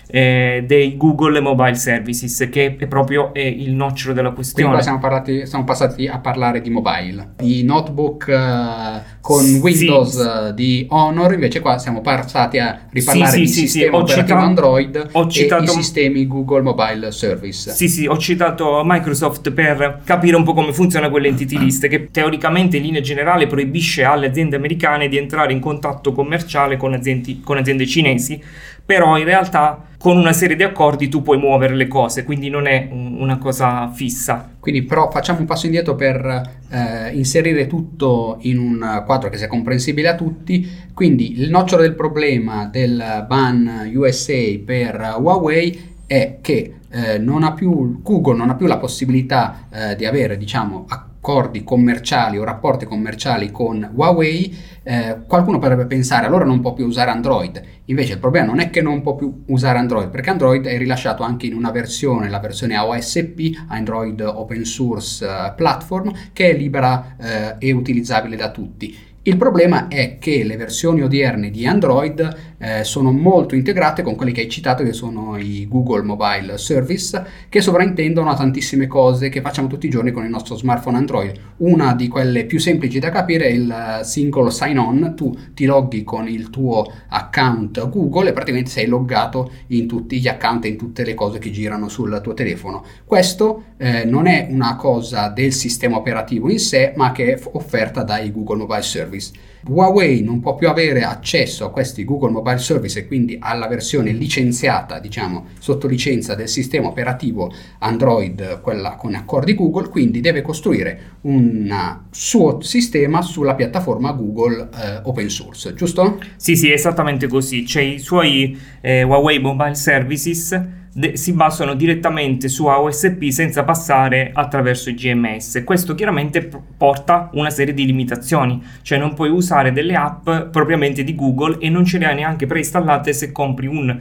eh, 0.09 0.65
dei 0.67 0.97
Google 0.97 1.41
Mobile 1.41 1.75
Services, 1.75 2.49
che 2.51 2.77
è 2.79 2.87
proprio 2.87 3.35
è 3.35 3.41
il 3.41 3.73
nocciolo 3.73 4.15
della 4.15 4.31
questione. 4.31 4.69
Quindi 4.69 4.85
siamo, 4.85 4.99
parlati, 4.99 5.47
siamo, 5.47 5.65
passati 5.65 6.07
a 6.07 6.19
parlare 6.19 6.61
di 6.61 6.71
mobile, 6.71 7.33
di 7.37 7.65
notebook 7.65 8.27
uh, 8.29 9.01
con 9.21 9.45
Windows 9.61 10.21
sì. 10.21 10.49
uh, 10.49 10.55
di 10.55 10.87
Honor, 10.91 11.33
invece 11.33 11.61
qua 11.61 11.79
siamo 11.79 12.01
passati 12.01 12.59
a 12.59 12.87
riparlare 12.91 13.31
sì, 13.31 13.41
di 13.41 13.49
sì, 13.49 13.67
sistema 13.67 13.97
operativo 13.97 14.27
citato, 14.27 14.45
Android 14.45 15.09
ho 15.13 15.29
citato, 15.29 15.63
e 15.63 15.65
i 15.65 15.69
sistemi 15.69 16.27
Google 16.27 16.63
Mobile 16.63 17.11
Service. 17.11 17.71
Sì, 17.73 17.89
sì, 17.89 18.07
ho 18.07 18.17
citato 18.17 18.83
Microsoft 18.85 19.51
per 19.51 20.01
capire 20.05 20.37
un 20.37 20.45
po' 20.45 20.55
come 20.55 20.73
funziona 20.73 21.11
quell'entity 21.11 21.59
list, 21.59 21.89
che 21.89 22.11
teoricamente 22.11 22.77
in 22.77 22.85
linea 22.85 23.01
generale 23.01 23.47
proibisce 23.47 24.05
alle 24.05 24.29
aziende 24.29 24.57
americane 24.57 25.09
di 25.09 25.17
entrare 25.17 25.53
in 25.53 25.61
contatto 25.61 26.13
commerciale 26.13 26.77
con 26.77 26.93
aziende, 26.95 27.41
con 27.43 27.57
aziende 27.57 27.87
cinesi, 27.87 28.41
però 28.87 29.19
in 29.19 29.25
realtà 29.25 29.83
con 29.99 30.17
una 30.17 30.33
serie 30.33 30.55
di 30.55 30.63
accordi 30.63 31.09
tu 31.09 31.21
puoi 31.21 31.37
muovere 31.37 31.75
le 31.75 31.89
cose, 31.89 32.23
quindi 32.23 32.49
non 32.49 32.69
è 32.69 32.89
un, 32.93 33.17
una 33.21 33.39
cosa 33.39 33.91
fissa. 33.91 34.53
Quindi 34.61 34.83
però 34.83 35.11
facciamo 35.11 35.41
un 35.41 35.47
passo 35.47 35.67
indietro 35.67 35.97
per 35.97 36.25
eh, 36.71 37.11
inserire 37.13 37.67
tutto 37.67 38.39
in 38.43 38.59
un 38.59 39.03
quadro 39.05 39.29
che 39.29 39.37
sia 39.37 39.49
comprensibile 39.49 40.09
a 40.09 40.15
tutti, 40.15 40.69
quindi 40.95 41.41
il 41.41 41.51
nocciolo 41.51 41.83
del 41.83 41.95
problema 41.95 42.67
del 42.67 43.25
ban 43.27 43.91
USA 43.93 44.41
per 44.65 45.17
Huawei 45.19 45.95
è 46.07 46.39
che 46.41 46.75
eh, 46.89 47.19
non 47.19 47.53
più, 47.57 48.01
Google 48.01 48.37
non 48.37 48.51
ha 48.51 48.55
più 48.55 48.67
la 48.67 48.79
possibilità 48.79 49.67
eh, 49.71 49.97
di 49.97 50.05
avere 50.07 50.37
diciamo, 50.37 50.85
accordi 50.89 51.65
commerciali 51.65 52.39
o 52.39 52.45
rapporti 52.45 52.87
commerciali 52.87 53.51
con 53.51 53.91
Huawei, 53.93 54.57
eh, 54.85 55.19
qualcuno 55.27 55.59
potrebbe 55.59 55.87
pensare 55.87 56.27
allora 56.27 56.45
non 56.45 56.61
può 56.61 56.73
più 56.73 56.87
usare 56.87 57.11
Android. 57.11 57.61
Invece 57.87 58.15
il 58.15 58.19
problema 58.19 58.47
non 58.47 58.61
è 58.61 58.71
che 58.71 58.83
non 58.83 59.03
può 59.03 59.15
più 59.15 59.43
usare 59.47 59.79
Android, 59.79 60.09
perché 60.11 60.31
Android 60.31 60.67
è 60.67 60.77
rilasciato 60.77 61.23
anche 61.23 61.47
in 61.47 61.55
una 61.55 61.71
versione, 61.71 62.29
la 62.29 62.41
versione 62.41 62.77
OSP, 62.77 63.65
Android 63.69 64.21
Open 64.21 64.65
Source 64.65 65.25
uh, 65.25 65.55
Platform, 65.55 66.13
che 66.33 66.51
è 66.51 66.57
libera 66.57 67.17
uh, 67.17 67.25
e 67.59 67.73
utilizzabile 67.73 68.37
da 68.37 68.51
tutti. 68.51 69.06
Il 69.27 69.37
problema 69.37 69.89
è 69.89 70.19
che 70.21 70.45
le 70.45 70.57
versioni 70.57 71.03
odierne 71.03 71.51
di 71.51 71.67
Android 71.67 72.55
eh, 72.59 72.85
sono 72.85 73.11
molto 73.11 73.57
integrate 73.57 74.03
con 74.03 74.15
quelli 74.15 74.31
che 74.31 74.43
hai 74.43 74.49
citato, 74.49 74.85
che 74.85 74.93
sono 74.93 75.37
i 75.37 75.67
Google 75.69 76.03
Mobile 76.03 76.57
Service, 76.59 77.25
che 77.49 77.61
sovraintendono 77.61 78.31
a 78.31 78.37
tantissime 78.37 78.87
cose 78.87 79.29
che 79.29 79.41
facciamo 79.41 79.67
tutti 79.67 79.87
i 79.87 79.91
giorni 79.91 80.13
con 80.13 80.23
il 80.23 80.31
nostro 80.31 80.55
smartphone 80.55 80.99
Android. 80.99 81.33
Una 81.57 81.97
di 81.97 82.07
quelle 82.07 82.45
più 82.45 82.61
semplici 82.61 83.01
da 83.01 83.11
capire 83.11 83.47
è 83.47 83.51
il 83.51 84.01
single 84.05 84.53
sign-on. 84.53 85.15
Tu 85.17 85.37
ti 85.55 85.65
loghi 85.65 86.05
con 86.05 86.29
il 86.29 86.49
tuo 86.49 86.87
account 87.09 87.89
Google 87.89 88.29
e 88.29 88.33
praticamente 88.33 88.71
sei 88.71 88.87
loggato 88.87 89.51
in 89.69 89.89
tutti 89.89 90.21
gli 90.21 90.29
account 90.29 90.67
e 90.67 90.69
in 90.69 90.77
tutte 90.77 91.05
le 91.05 91.15
cose 91.15 91.41
che 91.41 91.51
girano 91.51 91.89
sul 91.89 92.21
tuo 92.23 92.33
telefono. 92.33 92.85
Questo 93.05 93.75
eh, 93.77 94.05
non 94.05 94.29
è 94.29 94.47
una 94.51 94.77
cosa 94.77 95.31
del 95.31 95.53
sistema 95.53 95.97
operativo 95.97 96.49
in 96.49 96.61
sé, 96.61 96.93
ma 96.95 97.11
che 97.11 97.35
è 97.35 97.41
offerta 97.55 98.05
dai 98.05 98.31
Google 98.31 98.59
Mobile 98.59 98.83
Service 98.83 99.15
service. 99.17 99.55
Huawei 99.69 100.23
non 100.23 100.41
può 100.41 100.55
più 100.55 100.69
avere 100.69 101.03
accesso 101.03 101.65
a 101.65 101.71
questi 101.71 102.05
Google 102.05 102.31
Mobile 102.31 102.59
Service 102.59 103.01
e 103.01 103.07
quindi 103.07 103.37
alla 103.41 103.67
versione 103.67 104.13
licenziata, 104.13 105.01
diciamo, 105.01 105.47
sotto 105.59 105.89
licenza 105.89 106.37
del 106.37 106.49
sistema 106.49 106.87
operativo 106.87 107.53
Android, 107.81 108.61
quella 108.61 108.95
con 108.95 109.15
accordi 109.15 109.55
Google, 109.55 109.89
quindi 109.89 110.21
deve 110.21 110.43
costruire 110.43 111.15
un 111.23 111.99
suo 112.11 112.61
sistema 112.61 113.23
sulla 113.23 113.55
piattaforma 113.55 114.13
Google 114.13 114.69
eh, 114.73 115.01
open 115.03 115.29
source, 115.29 115.75
giusto? 115.75 116.21
Sì, 116.37 116.55
sì, 116.55 116.71
esattamente 116.71 117.27
così. 117.27 117.65
C'è 117.65 117.81
i 117.81 117.99
suoi 117.99 118.57
eh, 118.81 119.03
Huawei 119.03 119.41
Mobile 119.41 119.75
Services 119.75 120.85
de- 120.97 121.17
si 121.19 121.33
basano 121.35 121.75
direttamente 121.75 122.49
su 122.49 122.67
AOSP 122.67 123.29
senza 123.29 123.65
passare 123.65 124.31
attraverso 124.33 124.89
il 124.89 124.97
GMS. 124.97 125.63
Questo 125.63 125.95
chiaramente 125.95 126.43
p- 126.45 126.59
porta 126.77 127.29
una 127.35 127.51
serie 127.51 127.75
di 127.75 127.85
limitazioni, 127.85 128.63
cioè 128.81 128.97
non 128.97 129.13
puoi 129.13 129.29
usare 129.29 129.73
delle 129.73 129.95
app 129.95 130.25
propriamente 130.51 131.05
di 131.05 131.15
Google 131.15 131.59
e 131.59 131.69
non 131.69 131.85
ce 131.85 131.99
le 131.99 132.07
hai 132.07 132.15
neanche 132.15 132.47
preinstallate 132.47 133.13
se 133.13 133.31
compri 133.31 133.67
un 133.67 133.95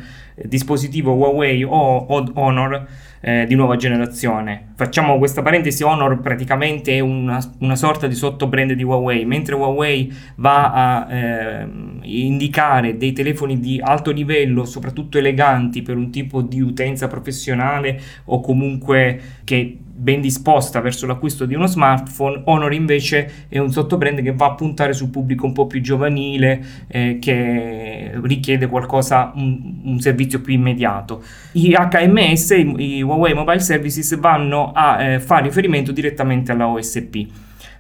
dispositivo 0.44 1.13
Huawei 1.13 1.63
o, 1.63 1.70
o 1.70 2.32
Honor 2.34 2.88
eh, 3.22 3.46
di 3.48 3.56
nuova 3.56 3.75
generazione. 3.75 4.74
Facciamo 4.75 5.18
questa 5.18 5.42
parentesi, 5.42 5.84
Honor 5.84 6.20
praticamente 6.20 6.96
è 6.96 7.00
una, 7.00 7.39
una 7.60 7.75
sorta 7.75 8.06
di 8.06 8.13
sottobrand 8.13 8.74
di 8.74 8.84
Huawei, 8.84 9.25
mentre 9.25 9.56
Huawei 9.56 10.13
va 10.36 10.72
a 10.72 11.13
eh, 11.13 11.68
indicare 12.04 12.98
dei 12.98 13.13
telefoni 13.13 13.60
di 13.60 13.80
alto 13.82 14.12
livello, 14.12 14.65
soprattutto 14.65 15.18
eleganti 15.18 15.82
per 15.82 15.96
un 15.98 16.12
tipo 16.12 16.42
di 16.42 16.62
utenza 16.62 17.08
professionale 17.08 18.00
o 18.25 18.42
comunque 18.42 19.20
che 19.44 19.80
ben 19.98 20.20
disposta 20.20 20.82
verso 20.82 21.06
l'acquisto 21.06 21.46
di 21.46 21.56
uno 21.56 21.68
smartphone, 21.68 22.42
Honor 22.46 22.74
invece 22.74 23.46
è 23.48 23.58
un 23.60 23.72
sottobrand 23.72 24.22
che 24.22 24.34
va 24.34 24.48
a 24.48 24.54
puntare 24.56 24.92
sul 24.94 25.10
pubblico 25.10 25.46
un 25.46 25.54
po' 25.54 25.68
più 25.68 25.80
giovanile, 25.80 26.64
eh, 26.88 27.18
che 27.22 28.12
richiede 28.22 28.68
qualcosa, 28.68 29.32
un, 29.36 29.80
un, 29.84 30.00
servizio 30.00 30.42
più 30.42 30.54
immediato. 30.54 31.24
I 31.54 31.74
HMS, 31.74 32.50
i, 32.52 32.98
i 32.98 33.02
Huawei 33.02 33.34
Mobile 33.34 33.60
Services, 33.60 34.18
vanno 34.20 34.72
a 34.74 35.02
eh, 35.02 35.20
fare 35.20 35.44
riferimento 35.44 35.92
direttamente 35.92 36.52
alla 36.52 36.68
OSP 36.68 37.28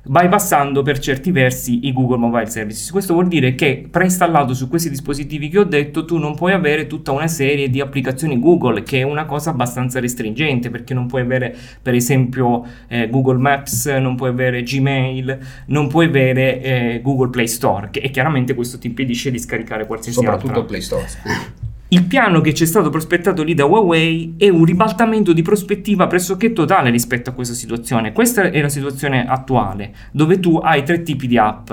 bypassando 0.07 0.81
per 0.83 0.99
certi 0.99 1.31
versi 1.31 1.87
i 1.87 1.93
Google 1.93 2.17
Mobile 2.17 2.45
Services. 2.47 2.91
Questo 2.91 3.13
vuol 3.13 3.27
dire 3.27 3.55
che 3.55 3.87
preinstallato 3.89 4.53
su 4.53 4.67
questi 4.69 4.89
dispositivi 4.89 5.49
che 5.49 5.59
ho 5.59 5.63
detto 5.63 6.05
tu 6.05 6.17
non 6.17 6.35
puoi 6.35 6.53
avere 6.53 6.87
tutta 6.87 7.11
una 7.11 7.27
serie 7.27 7.69
di 7.69 7.81
applicazioni 7.81 8.39
Google, 8.39 8.83
che 8.83 8.99
è 8.99 9.03
una 9.03 9.25
cosa 9.25 9.49
abbastanza 9.49 9.99
restringente 9.99 10.69
perché 10.69 10.93
non 10.93 11.07
puoi 11.07 11.21
avere 11.21 11.55
per 11.81 11.93
esempio 11.93 12.65
eh, 12.87 13.09
Google 13.09 13.37
Maps, 13.37 13.87
non 13.87 14.15
puoi 14.15 14.29
avere 14.29 14.61
Gmail, 14.61 15.37
non 15.67 15.87
puoi 15.87 16.05
avere 16.05 16.61
eh, 16.61 17.01
Google 17.01 17.29
Play 17.29 17.47
Store, 17.47 17.89
che, 17.89 17.99
e 17.99 18.09
chiaramente 18.11 18.53
questo 18.53 18.77
ti 18.77 18.87
impedisce 18.87 19.31
di 19.31 19.39
scaricare 19.39 19.85
qualsiasi 19.85 20.19
Soprattutto 20.19 20.47
altra. 20.47 20.63
Play 20.65 20.81
Store. 20.81 21.05
Il 21.95 22.03
piano 22.07 22.41
che 22.41 22.53
ci 22.53 22.63
è 22.63 22.65
stato 22.65 22.89
prospettato 22.89 23.41
lì 23.41 23.53
da 23.53 23.63
Huawei 23.63 24.33
è 24.37 24.49
un 24.49 24.65
ribaltamento 24.65 25.31
di 25.31 25.41
prospettiva 25.41 26.07
pressoché 26.07 26.51
totale 26.51 26.89
rispetto 26.89 27.29
a 27.29 27.33
questa 27.33 27.53
situazione. 27.53 28.11
Questa 28.11 28.51
è 28.51 28.59
la 28.59 28.67
situazione 28.67 29.25
attuale, 29.25 29.95
dove 30.11 30.41
tu 30.41 30.57
hai 30.57 30.83
tre 30.83 31.03
tipi 31.03 31.25
di 31.25 31.37
app. 31.37 31.71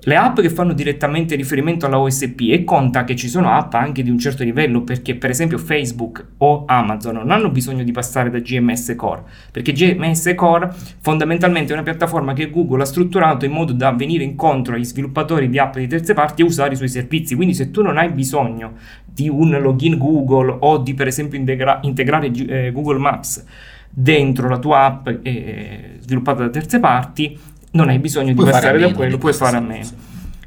Le 0.00 0.14
app 0.14 0.40
che 0.40 0.48
fanno 0.48 0.74
direttamente 0.74 1.34
riferimento 1.34 1.84
alla 1.84 1.98
OSP 1.98 2.40
e 2.50 2.62
conta 2.62 3.02
che 3.02 3.16
ci 3.16 3.28
sono 3.28 3.50
app 3.50 3.74
anche 3.74 4.04
di 4.04 4.10
un 4.10 4.18
certo 4.18 4.44
livello 4.44 4.82
perché 4.82 5.16
per 5.16 5.30
esempio 5.30 5.58
Facebook 5.58 6.24
o 6.38 6.64
Amazon 6.66 7.16
non 7.16 7.32
hanno 7.32 7.50
bisogno 7.50 7.82
di 7.82 7.90
passare 7.90 8.30
da 8.30 8.38
GMS 8.38 8.94
Core 8.96 9.24
perché 9.50 9.72
GMS 9.72 10.34
Core 10.36 10.72
fondamentalmente 11.00 11.72
è 11.72 11.74
una 11.74 11.82
piattaforma 11.82 12.32
che 12.32 12.48
Google 12.48 12.82
ha 12.82 12.86
strutturato 12.86 13.44
in 13.44 13.50
modo 13.50 13.72
da 13.72 13.90
venire 13.90 14.22
incontro 14.22 14.76
agli 14.76 14.84
sviluppatori 14.84 15.48
di 15.48 15.58
app 15.58 15.76
di 15.76 15.88
terze 15.88 16.14
parti 16.14 16.42
e 16.42 16.44
usare 16.44 16.74
i 16.74 16.76
suoi 16.76 16.88
servizi. 16.88 17.34
Quindi 17.34 17.54
se 17.54 17.72
tu 17.72 17.82
non 17.82 17.98
hai 17.98 18.10
bisogno 18.10 18.74
di 19.04 19.28
un 19.28 19.58
login 19.60 19.98
Google 19.98 20.58
o 20.60 20.78
di 20.78 20.94
per 20.94 21.08
esempio 21.08 21.36
integra- 21.38 21.80
integrare 21.82 22.26
eh, 22.28 22.70
Google 22.72 22.98
Maps 22.98 23.44
dentro 23.90 24.48
la 24.48 24.58
tua 24.58 24.84
app 24.84 25.08
eh, 25.22 25.96
sviluppata 25.98 26.44
da 26.44 26.50
terze 26.50 26.78
parti 26.78 27.56
non 27.72 27.88
hai 27.88 27.98
bisogno 27.98 28.32
puoi 28.34 28.46
di 28.46 28.50
passare 28.50 28.78
da 28.78 28.92
quello, 28.92 29.18
puoi 29.18 29.32
fare 29.32 29.56
a 29.56 29.60
meno. 29.60 29.88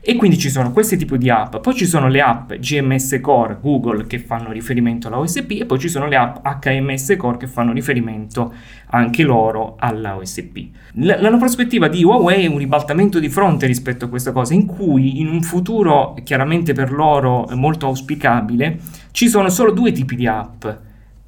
E 0.04 0.16
quindi 0.16 0.40
ci 0.40 0.50
sono 0.50 0.72
questi 0.72 0.98
tipi 0.98 1.20
di 1.20 1.30
app, 1.30 1.58
poi 1.58 1.75
ci 1.75 1.86
sono 1.86 2.08
le 2.08 2.22
app 2.22 2.54
GMS 2.54 3.20
Core 3.22 3.60
Google 3.62 4.08
che 4.08 4.18
fanno 4.18 4.51
riferimento 4.51 5.08
alla 5.08 5.20
OSP 5.20 5.60
e 5.62 5.66
poi 5.68 5.78
ci 5.78 5.90
sono 5.90 6.08
le 6.08 6.16
app 6.16 6.44
HMS 6.44 7.16
Core 7.18 7.38
che 7.38 7.46
fanno 7.46 7.72
riferimento 7.72 8.51
anche 8.88 9.22
loro 9.22 9.75
alla 9.78 10.16
OSP. 10.16 10.70
La, 10.94 11.22
la 11.22 11.38
prospettiva 11.38 11.88
di 11.88 12.04
Huawei 12.04 12.46
è 12.46 12.48
un 12.48 12.58
ribaltamento 12.58 13.20
di 13.20 13.30
fronte 13.30 13.68
rispetto 13.68 14.06
a 14.06 14.10
questa 14.10 14.32
cosa, 14.32 14.56
in 14.56 14.66
cui 14.66 15.20
in 15.20 15.28
un 15.28 15.44
futuro 15.44 16.16
chiaramente 16.24 16.74
per 16.74 16.92
loro 16.92 17.48
molto 17.54 17.86
auspicabile 17.86 18.80
ci 19.12 19.30
sono 19.30 19.50
solo 19.50 19.72
due 19.72 19.92
tipi 19.92 20.16
di 20.16 20.25
app 20.25 20.66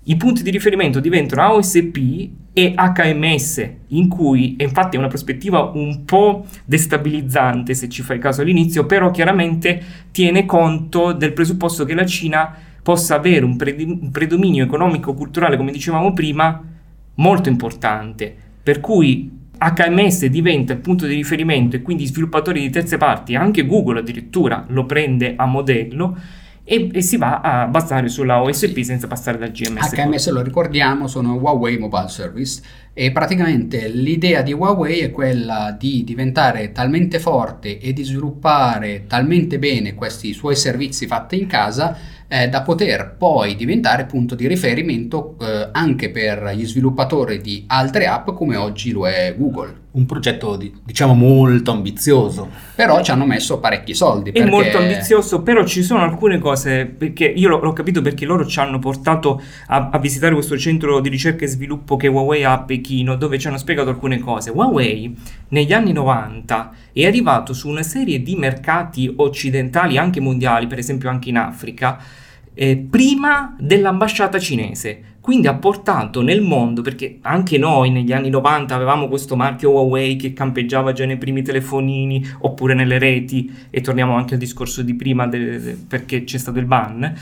i 0.06 0.18
punti 0.18 0.44
di 0.44 0.52
riferimento 0.52 1.00
diventano 1.00 1.44
AOSP 1.44 2.30
e 2.54 2.76
HMS, 2.76 3.70
in 3.88 4.08
cui 4.08 4.56
infatti 4.60 4.96
è 4.96 5.00
una 5.00 5.08
prospettiva 5.08 5.72
un 5.74 6.06
po' 6.06 6.46
destabilizzante 6.64 7.74
se 7.74 7.90
ci 7.90 8.04
fai 8.04 8.20
caso 8.20 8.42
all'inizio, 8.42 8.86
però 8.86 9.10
chiaramente 9.10 9.82
tiene 10.12 10.46
conto 10.46 11.14
del 11.14 11.34
presupposto 11.34 11.84
che 11.84 11.96
la 11.96 12.06
Cina 12.06 12.56
possa 12.84 13.16
avere 13.16 13.44
un, 13.44 13.56
pre- 13.56 13.76
un 13.80 14.12
predominio 14.12 14.64
economico-culturale, 14.64 15.58
come 15.58 15.72
dicevamo 15.72 16.14
prima, 16.14 16.62
molto 17.16 17.50
importante. 17.50 18.36
Per 18.62 18.80
cui 18.80 19.42
HMS 19.58 20.26
diventa 20.26 20.74
il 20.74 20.80
punto 20.80 21.08
di 21.08 21.16
riferimento 21.16 21.76
e 21.76 21.82
quindi 21.82 22.06
sviluppatori 22.06 22.62
di 22.62 22.70
terze 22.70 22.98
parti, 22.98 23.36
anche 23.36 23.66
Google 23.66 24.00
addirittura 24.00 24.66
lo 24.68 24.86
prende 24.86 25.34
a 25.36 25.46
modello 25.46 26.18
e, 26.66 26.90
e, 26.94 27.02
si 27.02 27.18
va 27.18 27.42
a 27.42 27.68
basare 27.68 28.08
sulla 28.08 28.42
OSP 28.42 28.80
senza 28.82 29.08
passare 29.08 29.38
dal 29.38 29.52
GMS. 29.52 29.92
HMS 29.92 30.30
lo 30.30 30.42
ricordiamo 30.42 31.08
sono 31.08 31.36
Huawei 31.36 31.78
Mobile 31.78 32.08
Service 32.08 32.62
e 32.94 33.12
praticamente 33.12 33.90
l'idea 33.90 34.42
di 34.42 34.54
Huawei 34.54 35.00
è 35.00 35.12
quella 35.12 35.76
di 35.78 36.04
diventare 36.04 36.72
talmente 36.72 37.20
forte 37.20 37.80
e 37.80 37.92
di 37.92 38.04
sviluppare 38.04 39.06
talmente 39.08 39.60
bene 39.60 39.94
questi 39.94 40.32
suoi 40.34 40.56
servizi 40.56 41.06
fatti 41.06 41.38
in 41.38 41.48
casa 41.48 41.98
eh, 42.28 42.48
da 42.48 42.62
poter 42.62 43.16
poi 43.18 43.56
diventare 43.56 44.06
punto 44.06 44.34
di 44.34 44.48
riferimento 44.48 45.36
eh, 45.42 45.70
anche 45.72 46.12
per 46.12 46.54
gli 46.56 46.66
sviluppatori 46.66 47.42
di 47.42 47.66
altre 47.68 48.08
app 48.08 48.30
come 48.32 48.56
oggi 48.56 48.92
lo 48.92 49.08
è 49.08 49.36
Google. 49.38 49.83
Un 49.94 50.06
progetto 50.06 50.56
di, 50.56 50.74
diciamo 50.84 51.14
molto 51.14 51.72
ambizioso. 51.72 52.50
Però 52.76 53.02
ci 53.04 53.12
hanno 53.12 53.26
messo 53.26 53.60
parecchi 53.60 53.94
soldi. 53.94 54.30
È 54.30 54.34
perché... 54.34 54.50
molto 54.50 54.78
ambizioso, 54.78 55.42
però 55.42 55.64
ci 55.66 55.84
sono 55.84 56.02
alcune 56.02 56.40
cose, 56.40 56.86
perché 56.86 57.26
io 57.26 57.50
l'ho, 57.50 57.60
l'ho 57.60 57.74
capito 57.74 58.02
perché 58.02 58.26
loro 58.26 58.46
ci 58.46 58.60
hanno 58.60 58.80
portato 58.80 59.42
a, 59.68 59.90
a, 59.92 60.00
visitare 60.00 60.34
questo 60.34 60.58
centro 60.58 61.00
di 61.00 61.10
ricerca 61.10 61.46
e 61.46 61.48
sviluppo 61.48 61.96
che 61.96 62.08
Huawei 62.08 62.44
ha 62.44 62.54
a 62.54 62.62
Pechino, 62.62 63.16
dove 63.16 63.38
ci 63.38 63.48
hanno 63.48 63.58
spiegato 63.58 63.90
alcune 63.90 64.20
cose. 64.20 64.50
Huawei 64.50 65.16
negli 65.50 65.74
anni 65.74 65.92
90 65.92 66.72
è 66.92 67.06
arrivato 67.06 67.54
su 67.54 67.70
una 67.70 67.84
serie 67.84 68.22
di 68.22 68.36
mercati 68.36 69.14
occidentali, 69.16 69.98
anche 69.98 70.20
mondiali, 70.20 70.68
per 70.68 70.80
esempio 70.80 71.10
anche 71.10 71.30
in 71.30 71.38
Africa, 71.38 72.00
eh, 72.54 72.78
prima 72.78 73.56
dell'ambasciata 73.60 74.40
cinese. 74.40 75.12
Quindi 75.20 75.48
ha 75.48 75.54
portato 75.54 76.22
nel 76.22 76.42
mondo, 76.42 76.82
perché 76.82 77.20
anche 77.22 77.58
noi 77.58 77.92
negli 77.92 78.12
anni 78.12 78.30
90 78.30 78.76
avevamo 78.76 79.08
questo 79.08 79.38
marchio 79.38 79.72
Huawei 79.72 80.18
che 80.18 80.34
campeggiava 80.34 80.92
già 80.92 81.06
nei 81.06 81.18
primi 81.18 81.42
telefonini 81.42 82.26
oppure 82.40 82.74
nelle 82.74 83.00
reti, 83.00 83.50
e 83.70 83.80
torniamo 83.80 84.16
anche 84.16 84.34
al 84.34 84.40
discorso 84.40 84.82
di 84.82 84.96
prima 84.96 85.26
de, 85.26 85.78
perché 85.88 86.26
c'è 86.26 86.38
stato 86.38 86.60
il 86.60 86.66
ban. 86.66 87.16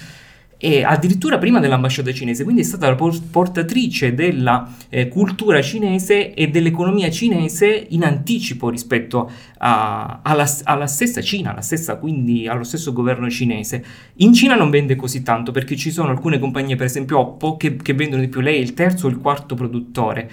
E 0.63 0.83
addirittura 0.83 1.39
prima 1.39 1.59
dell'ambasciata 1.59 2.13
cinese, 2.13 2.43
quindi 2.43 2.61
è 2.61 2.63
stata 2.63 2.87
la 2.87 2.95
portatrice 2.95 4.13
della 4.13 4.71
eh, 4.89 5.07
cultura 5.07 5.59
cinese 5.59 6.35
e 6.35 6.49
dell'economia 6.49 7.09
cinese 7.09 7.87
in 7.89 8.03
anticipo 8.03 8.69
rispetto 8.69 9.31
a, 9.57 10.19
alla, 10.21 10.47
alla, 10.65 10.85
stessa 10.85 11.19
Cina, 11.19 11.49
alla 11.49 11.61
stessa, 11.61 11.97
quindi 11.97 12.47
allo 12.47 12.63
stesso 12.63 12.93
governo 12.93 13.27
cinese. 13.27 13.83
In 14.17 14.33
Cina 14.33 14.53
non 14.53 14.69
vende 14.69 14.95
così 14.95 15.23
tanto 15.23 15.51
perché 15.51 15.75
ci 15.75 15.89
sono 15.89 16.09
alcune 16.09 16.37
compagnie, 16.37 16.75
per 16.75 16.85
esempio 16.85 17.17
Oppo, 17.17 17.57
che, 17.57 17.77
che 17.77 17.95
vendono 17.95 18.21
di 18.21 18.27
più, 18.27 18.39
lei 18.39 18.57
è 18.57 18.61
il 18.61 18.75
terzo 18.75 19.07
o 19.07 19.09
il 19.09 19.17
quarto 19.17 19.55
produttore 19.55 20.29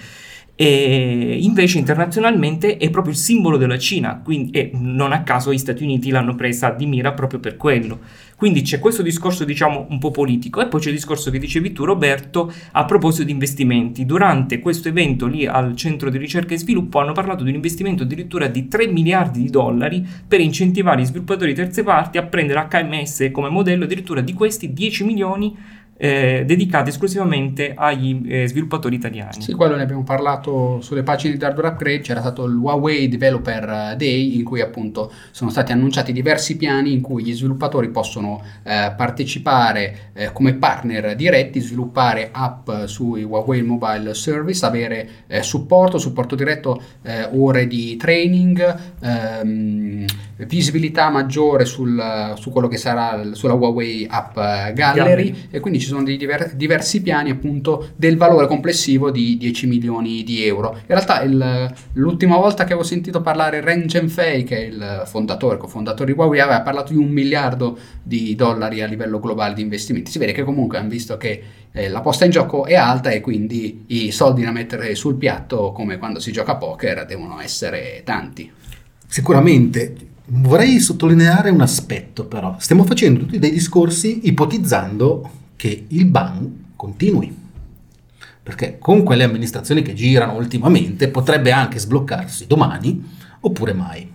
e 0.61 1.37
invece 1.39 1.77
internazionalmente 1.77 2.75
è 2.75 2.89
proprio 2.89 3.13
il 3.13 3.17
simbolo 3.17 3.55
della 3.55 3.77
Cina, 3.77 4.19
quindi, 4.21 4.51
e 4.51 4.71
non 4.73 5.13
a 5.13 5.23
caso 5.23 5.53
gli 5.53 5.57
Stati 5.57 5.83
Uniti 5.83 6.09
l'hanno 6.09 6.35
presa 6.35 6.71
di 6.71 6.85
mira 6.85 7.13
proprio 7.13 7.39
per 7.39 7.55
quello. 7.55 7.99
Quindi 8.39 8.61
c'è 8.61 8.79
questo 8.79 9.01
discorso, 9.01 9.43
diciamo, 9.43 9.87
un 9.89 9.99
po' 9.99 10.11
politico 10.11 10.61
e 10.61 10.67
poi 10.67 10.79
c'è 10.79 10.87
il 10.87 10.95
discorso 10.95 11.29
che 11.29 11.39
dicevi 11.39 11.73
tu, 11.73 11.83
Roberto, 11.83 12.49
a 12.71 12.85
proposito 12.85 13.25
di 13.25 13.33
investimenti. 13.33 14.05
Durante 14.05 14.59
questo 14.59 14.87
evento 14.87 15.27
lì 15.27 15.45
al 15.45 15.75
Centro 15.75 16.09
di 16.09 16.17
Ricerca 16.17 16.53
e 16.53 16.57
Sviluppo 16.57 16.99
hanno 16.99 17.11
parlato 17.11 17.43
di 17.43 17.49
un 17.49 17.55
investimento 17.55 18.03
addirittura 18.03 18.47
di 18.47 18.69
3 18.69 18.87
miliardi 18.87 19.41
di 19.41 19.49
dollari 19.49 20.07
per 20.25 20.39
incentivare 20.39 21.01
gli 21.01 21.05
sviluppatori 21.05 21.53
terze 21.53 21.83
parti 21.83 22.17
a 22.17 22.23
prendere 22.23 22.65
HMS 22.71 23.27
come 23.33 23.49
modello, 23.49 23.83
addirittura 23.83 24.21
di 24.21 24.31
questi 24.31 24.71
10 24.71 25.03
milioni 25.03 25.53
eh, 26.01 26.43
dedicate 26.45 26.91
esclusivamente 26.91 27.73
agli 27.75 28.21
eh, 28.25 28.47
sviluppatori 28.47 28.95
italiani. 28.95 29.41
Sì, 29.41 29.53
quello 29.53 29.75
ne 29.75 29.81
abbiamo 29.81 30.03
parlato 30.03 30.79
sulle 30.79 31.03
pagine 31.03 31.35
di 31.35 31.43
Hardware 31.43 31.67
Upgrade, 31.67 31.99
c'era 31.99 32.21
stato 32.21 32.45
il 32.45 32.55
Huawei 32.55 33.09
Developer 33.09 33.95
Day 33.97 34.37
in 34.37 34.45
cui 34.45 34.61
appunto 34.61 35.11
sono 35.31 35.49
stati 35.49 35.73
annunciati 35.73 36.13
diversi 36.13 36.55
piani 36.55 36.93
in 36.93 37.01
cui 37.01 37.23
gli 37.23 37.33
sviluppatori 37.33 37.89
possono 37.89 38.41
eh, 38.63 38.93
partecipare 38.95 40.11
eh, 40.13 40.31
come 40.31 40.53
partner 40.53 41.15
diretti, 41.15 41.59
sviluppare 41.59 42.29
app 42.31 42.69
sui 42.85 43.23
Huawei 43.23 43.61
Mobile 43.61 44.13
Service, 44.13 44.65
avere 44.65 45.09
eh, 45.27 45.43
supporto, 45.43 45.97
supporto 45.97 46.35
diretto, 46.35 46.81
eh, 47.01 47.27
ore 47.33 47.67
di 47.67 47.97
training, 47.97 48.77
ehm, 49.01 50.05
visibilità 50.47 51.09
maggiore 51.09 51.65
sul, 51.65 52.33
su 52.37 52.51
quello 52.51 52.69
che 52.69 52.77
sarà 52.77 53.33
sulla 53.33 53.53
Huawei 53.53 54.07
App 54.09 54.35
Gallery, 54.35 54.73
Gallery. 54.73 55.47
e 55.51 55.59
quindi 55.59 55.79
ci 55.81 55.88
sono 55.89 56.03
dei 56.03 56.17
diver- 56.17 56.55
diversi 56.55 57.01
piani 57.01 57.29
appunto 57.29 57.89
del 57.95 58.17
valore 58.17 58.47
complessivo 58.47 59.11
di 59.11 59.37
10 59.37 59.67
milioni 59.67 60.23
di 60.23 60.43
euro. 60.45 60.71
In 60.73 60.85
realtà 60.87 61.21
il, 61.21 61.73
l'ultima 61.93 62.37
volta 62.37 62.63
che 62.63 62.73
avevo 62.73 62.87
sentito 62.87 63.21
parlare 63.21 63.61
Ren 63.61 63.89
Zhengfei, 63.89 64.43
che 64.43 64.57
è 64.57 64.65
il 64.65 65.03
fondatore, 65.05 65.57
cofondatore 65.57 66.11
di 66.11 66.17
Huawei, 66.17 66.39
aveva 66.39 66.61
parlato 66.61 66.93
di 66.93 66.99
un 66.99 67.09
miliardo 67.09 67.77
di 68.01 68.35
dollari 68.35 68.81
a 68.81 68.87
livello 68.87 69.19
globale 69.19 69.53
di 69.53 69.61
investimenti. 69.61 70.11
Si 70.11 70.19
vede 70.19 70.31
che 70.31 70.43
comunque 70.43 70.77
hanno 70.77 70.89
visto 70.89 71.17
che 71.17 71.43
eh, 71.71 71.89
la 71.89 72.01
posta 72.01 72.25
in 72.25 72.31
gioco 72.31 72.65
è 72.65 72.75
alta 72.75 73.09
e 73.09 73.21
quindi 73.21 73.85
i 73.87 74.11
soldi 74.11 74.43
da 74.43 74.51
mettere 74.51 74.95
sul 74.95 75.15
piatto, 75.15 75.71
come 75.71 75.97
quando 75.97 76.19
si 76.19 76.31
gioca 76.31 76.53
a 76.53 76.57
poker, 76.57 77.05
devono 77.05 77.39
essere 77.39 78.01
tanti. 78.03 78.51
Sicuramente. 79.07 80.07
Vorrei 80.31 80.79
sottolineare 80.79 81.49
un 81.49 81.61
aspetto 81.61 82.25
però. 82.25 82.55
Stiamo 82.59 82.83
facendo 82.83 83.21
tutti 83.21 83.39
dei 83.39 83.49
discorsi 83.49 84.27
ipotizzando 84.27 85.31
che 85.59 85.87
il 85.89 86.05
ban 86.05 86.71
continui. 86.77 87.37
Perché 88.41 88.77
con 88.79 89.03
quelle 89.03 89.25
amministrazioni 89.25 89.81
che 89.81 89.93
girano 89.93 90.37
ultimamente 90.37 91.09
potrebbe 91.09 91.51
anche 91.51 91.79
sbloccarsi 91.79 92.47
domani 92.47 93.05
oppure 93.41 93.73
mai. 93.73 94.09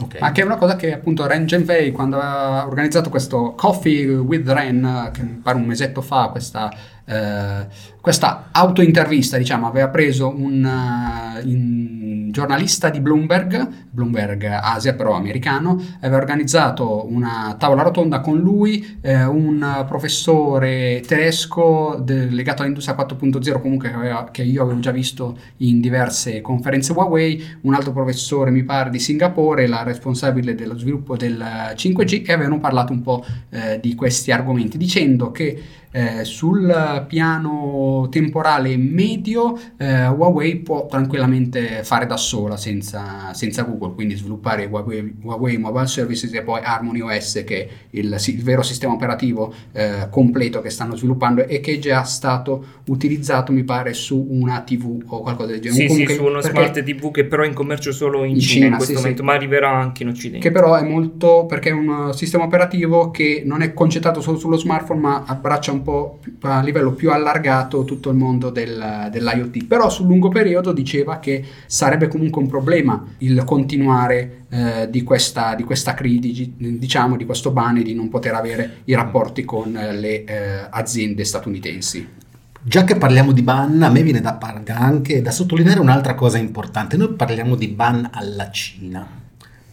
Okay. 0.00 0.20
Ma 0.20 0.32
che 0.32 0.42
è 0.42 0.44
una 0.44 0.56
cosa 0.56 0.74
che 0.74 0.92
appunto 0.92 1.24
Ren 1.28 1.46
Genvei 1.46 1.92
quando 1.92 2.18
ha 2.18 2.66
organizzato 2.66 3.10
questo 3.10 3.54
Coffee 3.56 4.08
with 4.08 4.48
Ren, 4.48 5.10
che 5.12 5.22
mi 5.22 5.38
pare 5.40 5.56
un 5.56 5.66
mesetto 5.66 6.02
fa, 6.02 6.30
questa 6.30 6.68
eh, 7.08 7.66
questa 8.00 8.48
autointervista, 8.52 9.36
diciamo, 9.36 9.66
aveva 9.66 9.88
preso 9.88 10.28
un 10.28 10.64
uh, 10.64 12.30
giornalista 12.30 12.90
di 12.90 13.00
Bloomberg, 13.00 13.68
Bloomberg 13.90 14.44
Asia 14.44 14.94
però 14.94 15.14
americano, 15.14 15.82
aveva 16.00 16.16
organizzato 16.16 17.06
una 17.06 17.56
tavola 17.58 17.82
rotonda 17.82 18.20
con 18.20 18.38
lui, 18.38 18.98
eh, 19.00 19.24
un 19.24 19.84
professore 19.86 21.02
tedesco 21.06 22.00
de- 22.02 22.26
legato 22.26 22.62
all'industria 22.62 22.96
4.0 22.96 23.60
comunque 23.60 23.88
che, 23.88 23.94
aveva, 23.94 24.28
che, 24.30 24.42
io 24.42 24.62
avevo 24.62 24.78
già 24.80 24.90
visto 24.90 25.36
in 25.58 25.80
diverse 25.80 26.40
conferenze 26.40 26.92
Huawei, 26.92 27.42
un 27.62 27.74
altro 27.74 27.92
professore 27.92 28.50
mi 28.50 28.64
pare 28.64 28.90
di 28.90 29.00
Singapore, 29.00 29.66
la 29.66 29.82
responsabile 29.82 30.54
dello 30.54 30.78
sviluppo 30.78 31.16
del 31.16 31.38
5G 31.74 32.24
e 32.26 32.32
avevano 32.32 32.60
parlato 32.60 32.92
un 32.92 33.02
po' 33.02 33.24
eh, 33.50 33.80
di 33.80 33.94
questi 33.94 34.30
argomenti 34.30 34.78
dicendo 34.78 35.30
che 35.30 35.62
eh, 35.90 36.24
sul 36.24 37.06
piano 37.08 38.08
temporale 38.10 38.76
medio 38.76 39.58
eh, 39.76 40.06
Huawei 40.06 40.56
può 40.56 40.86
tranquillamente 40.86 41.82
fare 41.82 42.06
da 42.06 42.16
sola 42.16 42.56
senza, 42.56 43.32
senza 43.32 43.62
Google, 43.62 43.94
quindi 43.94 44.16
sviluppare 44.16 44.66
Huawei, 44.66 45.14
Huawei, 45.22 45.58
Mobile 45.58 45.86
Services 45.86 46.32
e 46.32 46.42
poi 46.42 46.60
Harmony 46.62 47.00
OS 47.00 47.42
che 47.46 47.66
è 47.66 47.68
il, 47.90 48.16
il 48.26 48.42
vero 48.42 48.62
sistema 48.62 48.92
operativo 48.92 49.52
eh, 49.72 50.08
completo 50.10 50.60
che 50.60 50.70
stanno 50.70 50.96
sviluppando 50.96 51.46
e 51.46 51.60
che 51.60 51.74
è 51.74 51.78
già 51.78 52.02
stato 52.02 52.64
utilizzato 52.86 53.52
mi 53.52 53.64
pare 53.64 53.92
su 53.94 54.26
una 54.30 54.60
TV 54.60 55.02
o 55.06 55.20
qualcosa 55.20 55.52
del 55.52 55.60
genere. 55.60 55.82
Sì, 55.82 55.86
Comunque, 55.88 56.12
sì, 56.12 56.18
su 56.18 56.26
uno 56.26 56.40
smart 56.40 56.82
TV 56.82 57.10
che 57.10 57.24
però 57.24 57.42
è 57.42 57.46
in 57.46 57.54
commercio 57.54 57.92
solo 57.92 58.24
in, 58.24 58.34
in 58.34 58.40
Cina, 58.40 58.52
Cina, 58.52 58.66
in 58.66 58.74
questo 58.74 58.94
sì, 58.94 59.00
momento, 59.00 59.22
sì. 59.22 59.26
ma 59.26 59.34
arriverà 59.34 59.70
anche 59.70 60.02
in 60.02 60.08
Occidente. 60.08 60.46
Che 60.46 60.52
però 60.52 60.74
è 60.76 60.82
molto 60.82 61.46
perché 61.46 61.70
è 61.70 61.72
un 61.72 62.12
sistema 62.12 62.44
operativo 62.44 63.10
che 63.10 63.42
non 63.44 63.62
è 63.62 63.72
concentrato 63.72 64.20
solo 64.20 64.38
sullo 64.38 64.56
smartphone 64.56 65.00
ma 65.00 65.24
abbraccia 65.26 65.72
un 65.72 65.77
un 65.78 65.82
po' 65.82 66.18
a 66.42 66.60
livello 66.62 66.92
più 66.92 67.10
allargato 67.10 67.84
tutto 67.84 68.10
il 68.10 68.16
mondo 68.16 68.50
del, 68.50 69.08
dell'IoT, 69.10 69.64
però 69.64 69.88
sul 69.88 70.06
lungo 70.06 70.28
periodo 70.28 70.72
diceva 70.72 71.18
che 71.18 71.44
sarebbe 71.66 72.08
comunque 72.08 72.42
un 72.42 72.48
problema 72.48 73.04
il 73.18 73.42
continuare 73.44 74.44
eh, 74.50 74.88
di, 74.90 75.02
questa, 75.02 75.54
di 75.54 75.64
questa 75.64 75.94
crisi, 75.94 76.54
diciamo 76.56 77.16
di 77.16 77.24
questo 77.24 77.50
ban 77.50 77.78
e 77.78 77.82
di 77.82 77.94
non 77.94 78.08
poter 78.08 78.34
avere 78.34 78.78
i 78.84 78.94
rapporti 78.94 79.44
con 79.44 79.72
le 79.72 80.24
eh, 80.24 80.66
aziende 80.70 81.24
statunitensi. 81.24 82.16
Già 82.60 82.84
che 82.84 82.96
parliamo 82.96 83.32
di 83.32 83.42
ban, 83.42 83.82
a 83.82 83.88
me 83.88 84.02
viene 84.02 84.20
da, 84.20 84.38
anche 84.74 85.22
da 85.22 85.30
sottolineare 85.30 85.80
un'altra 85.80 86.14
cosa 86.14 86.38
importante. 86.38 86.96
Noi 86.96 87.14
parliamo 87.14 87.54
di 87.54 87.68
ban 87.68 88.10
alla 88.12 88.50
Cina, 88.50 89.06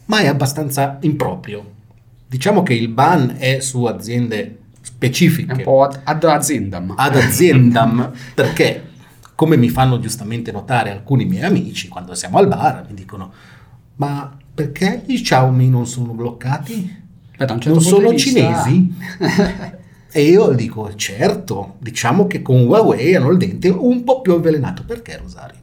ma 0.05 0.19
è 0.19 0.27
abbastanza 0.27 0.97
improprio. 1.01 1.73
Diciamo 2.27 2.63
che 2.63 2.73
il 2.73 2.87
ban 2.87 3.35
è 3.37 3.59
su 3.59 3.83
aziende 3.85 4.59
specifiche. 5.05 5.53
Un 5.53 5.61
po' 5.61 5.83
ad, 5.83 5.99
ad 6.03 6.23
aziendam. 6.23 6.93
Ad 6.97 7.15
aziendam, 7.15 8.11
perché 8.33 8.83
come 9.35 9.57
mi 9.57 9.69
fanno 9.69 9.99
giustamente 9.99 10.51
notare 10.51 10.91
alcuni 10.91 11.25
miei 11.25 11.43
amici 11.43 11.87
quando 11.87 12.15
siamo 12.15 12.37
al 12.37 12.47
bar, 12.47 12.85
mi 12.87 12.95
dicono, 12.95 13.31
ma 13.95 14.35
perché 14.53 15.03
gli 15.05 15.21
Xiaomi 15.21 15.69
non 15.69 15.85
sono 15.85 16.13
bloccati? 16.13 17.03
Certo 17.37 17.69
non 17.69 17.81
sono 17.81 18.09
vista... 18.09 18.29
cinesi? 18.29 18.93
e 20.11 20.21
io 20.23 20.47
dico, 20.51 20.95
certo, 20.95 21.75
diciamo 21.79 22.27
che 22.27 22.41
con 22.41 22.65
Huawei 22.65 23.15
hanno 23.15 23.29
il 23.31 23.37
dente 23.37 23.67
un 23.67 24.05
po' 24.05 24.21
più 24.21 24.33
avvelenato. 24.33 24.83
Perché 24.85 25.17
Rosario? 25.17 25.59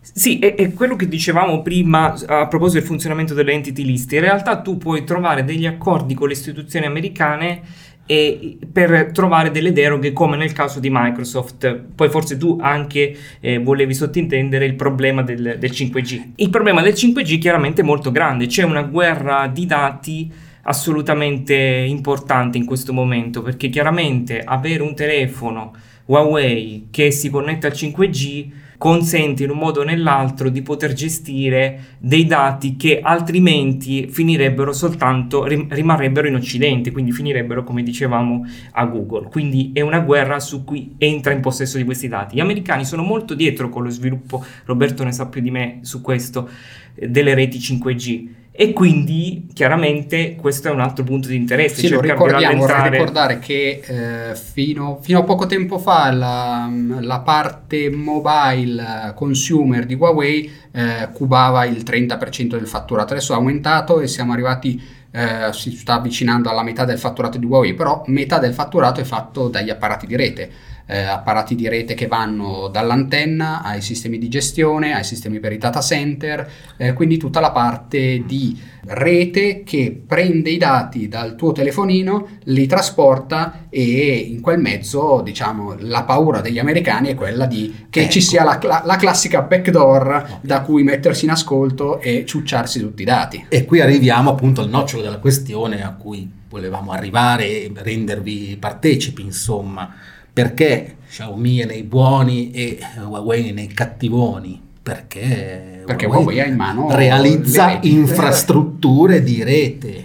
Sì, 0.00 0.38
è, 0.38 0.54
è, 0.54 0.72
quello 0.72 0.96
che 0.96 1.08
dicevamo 1.08 1.60
prima 1.62 2.14
a 2.26 2.46
proposito 2.46 2.78
del 2.78 2.88
funzionamento 2.88 3.34
delle 3.34 3.52
entity 3.52 3.84
list. 3.84 4.12
In 4.12 4.20
realtà 4.20 4.60
tu 4.60 4.78
puoi 4.78 5.04
trovare 5.04 5.44
degli 5.44 5.66
accordi 5.66 6.14
con 6.14 6.28
le 6.28 6.34
istituzioni 6.34 6.86
americane 6.86 7.60
e 8.06 8.56
per 8.72 9.10
trovare 9.12 9.50
delle 9.50 9.72
deroghe 9.72 10.12
come 10.12 10.36
nel 10.36 10.52
caso 10.52 10.80
di 10.80 10.88
Microsoft. 10.90 11.74
Poi 11.94 12.08
forse 12.08 12.36
tu 12.36 12.56
anche 12.60 13.16
eh, 13.40 13.58
volevi 13.58 13.92
sottintendere 13.92 14.64
il 14.64 14.74
problema 14.74 15.22
del, 15.22 15.56
del 15.58 15.70
5G. 15.70 16.22
Il 16.36 16.50
problema 16.50 16.82
del 16.82 16.92
5G 16.92 17.38
chiaramente 17.38 17.82
è 17.82 17.84
molto 17.84 18.10
grande, 18.10 18.46
c'è 18.46 18.62
una 18.62 18.82
guerra 18.82 19.48
di 19.48 19.66
dati 19.66 20.32
assolutamente 20.68 21.54
importante 21.54 22.58
in 22.58 22.64
questo 22.64 22.92
momento 22.92 23.42
perché 23.42 23.68
chiaramente 23.68 24.40
avere 24.42 24.82
un 24.82 24.94
telefono 24.94 25.72
Huawei 26.06 26.88
che 26.90 27.10
si 27.10 27.30
connette 27.30 27.66
al 27.66 27.72
5G 27.72 28.50
consente 28.78 29.44
in 29.44 29.50
un 29.50 29.58
modo 29.58 29.80
o 29.80 29.84
nell'altro 29.84 30.48
di 30.48 30.62
poter 30.62 30.92
gestire 30.92 31.96
dei 31.98 32.26
dati 32.26 32.76
che 32.76 33.00
altrimenti 33.00 34.08
finirebbero 34.08 34.72
soltanto, 34.72 35.44
rimarrebbero 35.44 36.28
in 36.28 36.34
Occidente, 36.34 36.90
quindi 36.90 37.12
finirebbero 37.12 37.64
come 37.64 37.82
dicevamo 37.82 38.44
a 38.72 38.84
Google. 38.86 39.28
Quindi 39.28 39.70
è 39.72 39.80
una 39.80 40.00
guerra 40.00 40.40
su 40.40 40.64
cui 40.64 40.94
entra 40.98 41.32
in 41.32 41.40
possesso 41.40 41.76
di 41.76 41.84
questi 41.84 42.08
dati. 42.08 42.36
Gli 42.36 42.40
americani 42.40 42.84
sono 42.84 43.02
molto 43.02 43.34
dietro 43.34 43.68
con 43.68 43.82
lo 43.82 43.90
sviluppo, 43.90 44.44
Roberto 44.64 45.04
ne 45.04 45.12
sa 45.12 45.26
più 45.26 45.40
di 45.40 45.50
me 45.50 45.78
su 45.82 46.00
questo, 46.00 46.48
delle 46.94 47.34
reti 47.34 47.58
5G 47.58 48.28
e 48.58 48.72
quindi 48.72 49.48
chiaramente 49.52 50.34
questo 50.34 50.68
è 50.68 50.70
un 50.70 50.80
altro 50.80 51.04
punto 51.04 51.28
di 51.28 51.36
interesse. 51.36 51.80
Sì, 51.80 51.88
lo 51.88 52.00
ricordiamo, 52.00 52.56
vorrei 52.56 52.90
ricordare 52.90 53.38
che 53.38 53.82
eh, 53.84 54.34
fino, 54.34 54.98
fino, 55.02 55.18
a 55.18 55.22
poco 55.24 55.44
tempo 55.44 55.78
fa 55.78 56.10
la, 56.10 56.70
la, 57.00 57.20
parte 57.20 57.90
mobile 57.90 59.12
consumer 59.14 59.84
di 59.84 59.94
Huawei 59.94 60.50
eh, 60.72 61.08
cubava 61.12 61.66
il 61.66 61.82
30% 61.84 62.56
del 62.56 62.66
fatturato, 62.66 63.12
adesso 63.12 63.32
è 63.32 63.36
aumentato 63.36 64.00
e 64.00 64.06
siamo 64.06 64.32
arrivati 64.32 64.82
eh, 65.10 65.52
si 65.52 65.70
sta 65.72 65.94
avvicinando 65.94 66.50
alla 66.50 66.62
metà 66.62 66.84
del 66.84 66.98
fatturato 66.98 67.38
di 67.38 67.46
Huawei, 67.46 67.74
però 67.74 68.02
metà 68.06 68.38
del 68.38 68.54
fatturato 68.54 69.00
è 69.00 69.04
fatto 69.04 69.48
dagli 69.48 69.70
apparati 69.70 70.06
di 70.06 70.16
rete 70.16 70.50
eh, 70.86 71.02
apparati 71.02 71.54
di 71.54 71.68
rete 71.68 71.94
che 71.94 72.06
vanno 72.06 72.68
dall'antenna 72.68 73.62
ai 73.62 73.80
sistemi 73.80 74.18
di 74.18 74.28
gestione, 74.28 74.94
ai 74.94 75.04
sistemi 75.04 75.40
per 75.40 75.52
i 75.52 75.58
data 75.58 75.80
center, 75.80 76.48
eh, 76.76 76.92
quindi 76.92 77.16
tutta 77.16 77.40
la 77.40 77.50
parte 77.50 78.22
di 78.24 78.58
rete 78.88 79.64
che 79.64 80.00
prende 80.06 80.50
i 80.50 80.58
dati 80.58 81.08
dal 81.08 81.34
tuo 81.34 81.50
telefonino, 81.50 82.28
li 82.44 82.66
trasporta 82.66 83.66
e 83.68 84.16
in 84.16 84.40
quel 84.40 84.60
mezzo, 84.60 85.22
diciamo, 85.22 85.74
la 85.80 86.04
paura 86.04 86.40
degli 86.40 86.60
americani 86.60 87.08
è 87.08 87.14
quella 87.14 87.46
di 87.46 87.86
che 87.90 88.02
ecco. 88.02 88.10
ci 88.12 88.20
sia 88.20 88.44
la, 88.44 88.60
la, 88.62 88.82
la, 88.84 88.96
classica 88.96 89.42
backdoor 89.42 90.38
da 90.40 90.60
cui 90.60 90.84
mettersi 90.84 91.24
in 91.24 91.32
ascolto 91.32 92.00
e 92.00 92.24
ciucciarsi 92.24 92.78
tutti 92.78 93.02
i 93.02 93.04
dati. 93.04 93.46
E 93.48 93.64
qui 93.64 93.80
arriviamo 93.80 94.30
appunto 94.30 94.60
al 94.60 94.68
nocciolo 94.68 95.02
della 95.02 95.18
questione 95.18 95.82
a 95.82 95.94
cui 95.94 96.30
volevamo 96.48 96.92
arrivare 96.92 97.46
e 97.46 97.72
rendervi 97.74 98.56
partecipi, 98.58 99.22
insomma 99.22 100.14
perché? 100.36 100.96
Xiaomi 101.08 101.60
è 101.60 101.64
nei 101.64 101.82
buoni 101.82 102.50
e 102.50 102.78
Huawei 103.02 103.52
nei 103.52 103.68
cattivoni? 103.68 104.60
Perché, 104.82 105.82
perché 105.86 106.04
Huawei, 106.04 106.24
Huawei 106.24 106.40
ha 106.40 106.44
in 106.44 106.56
mano 106.56 106.94
realizza 106.94 107.78
infrastrutture 107.80 109.22
di 109.22 109.42
rete 109.42 110.04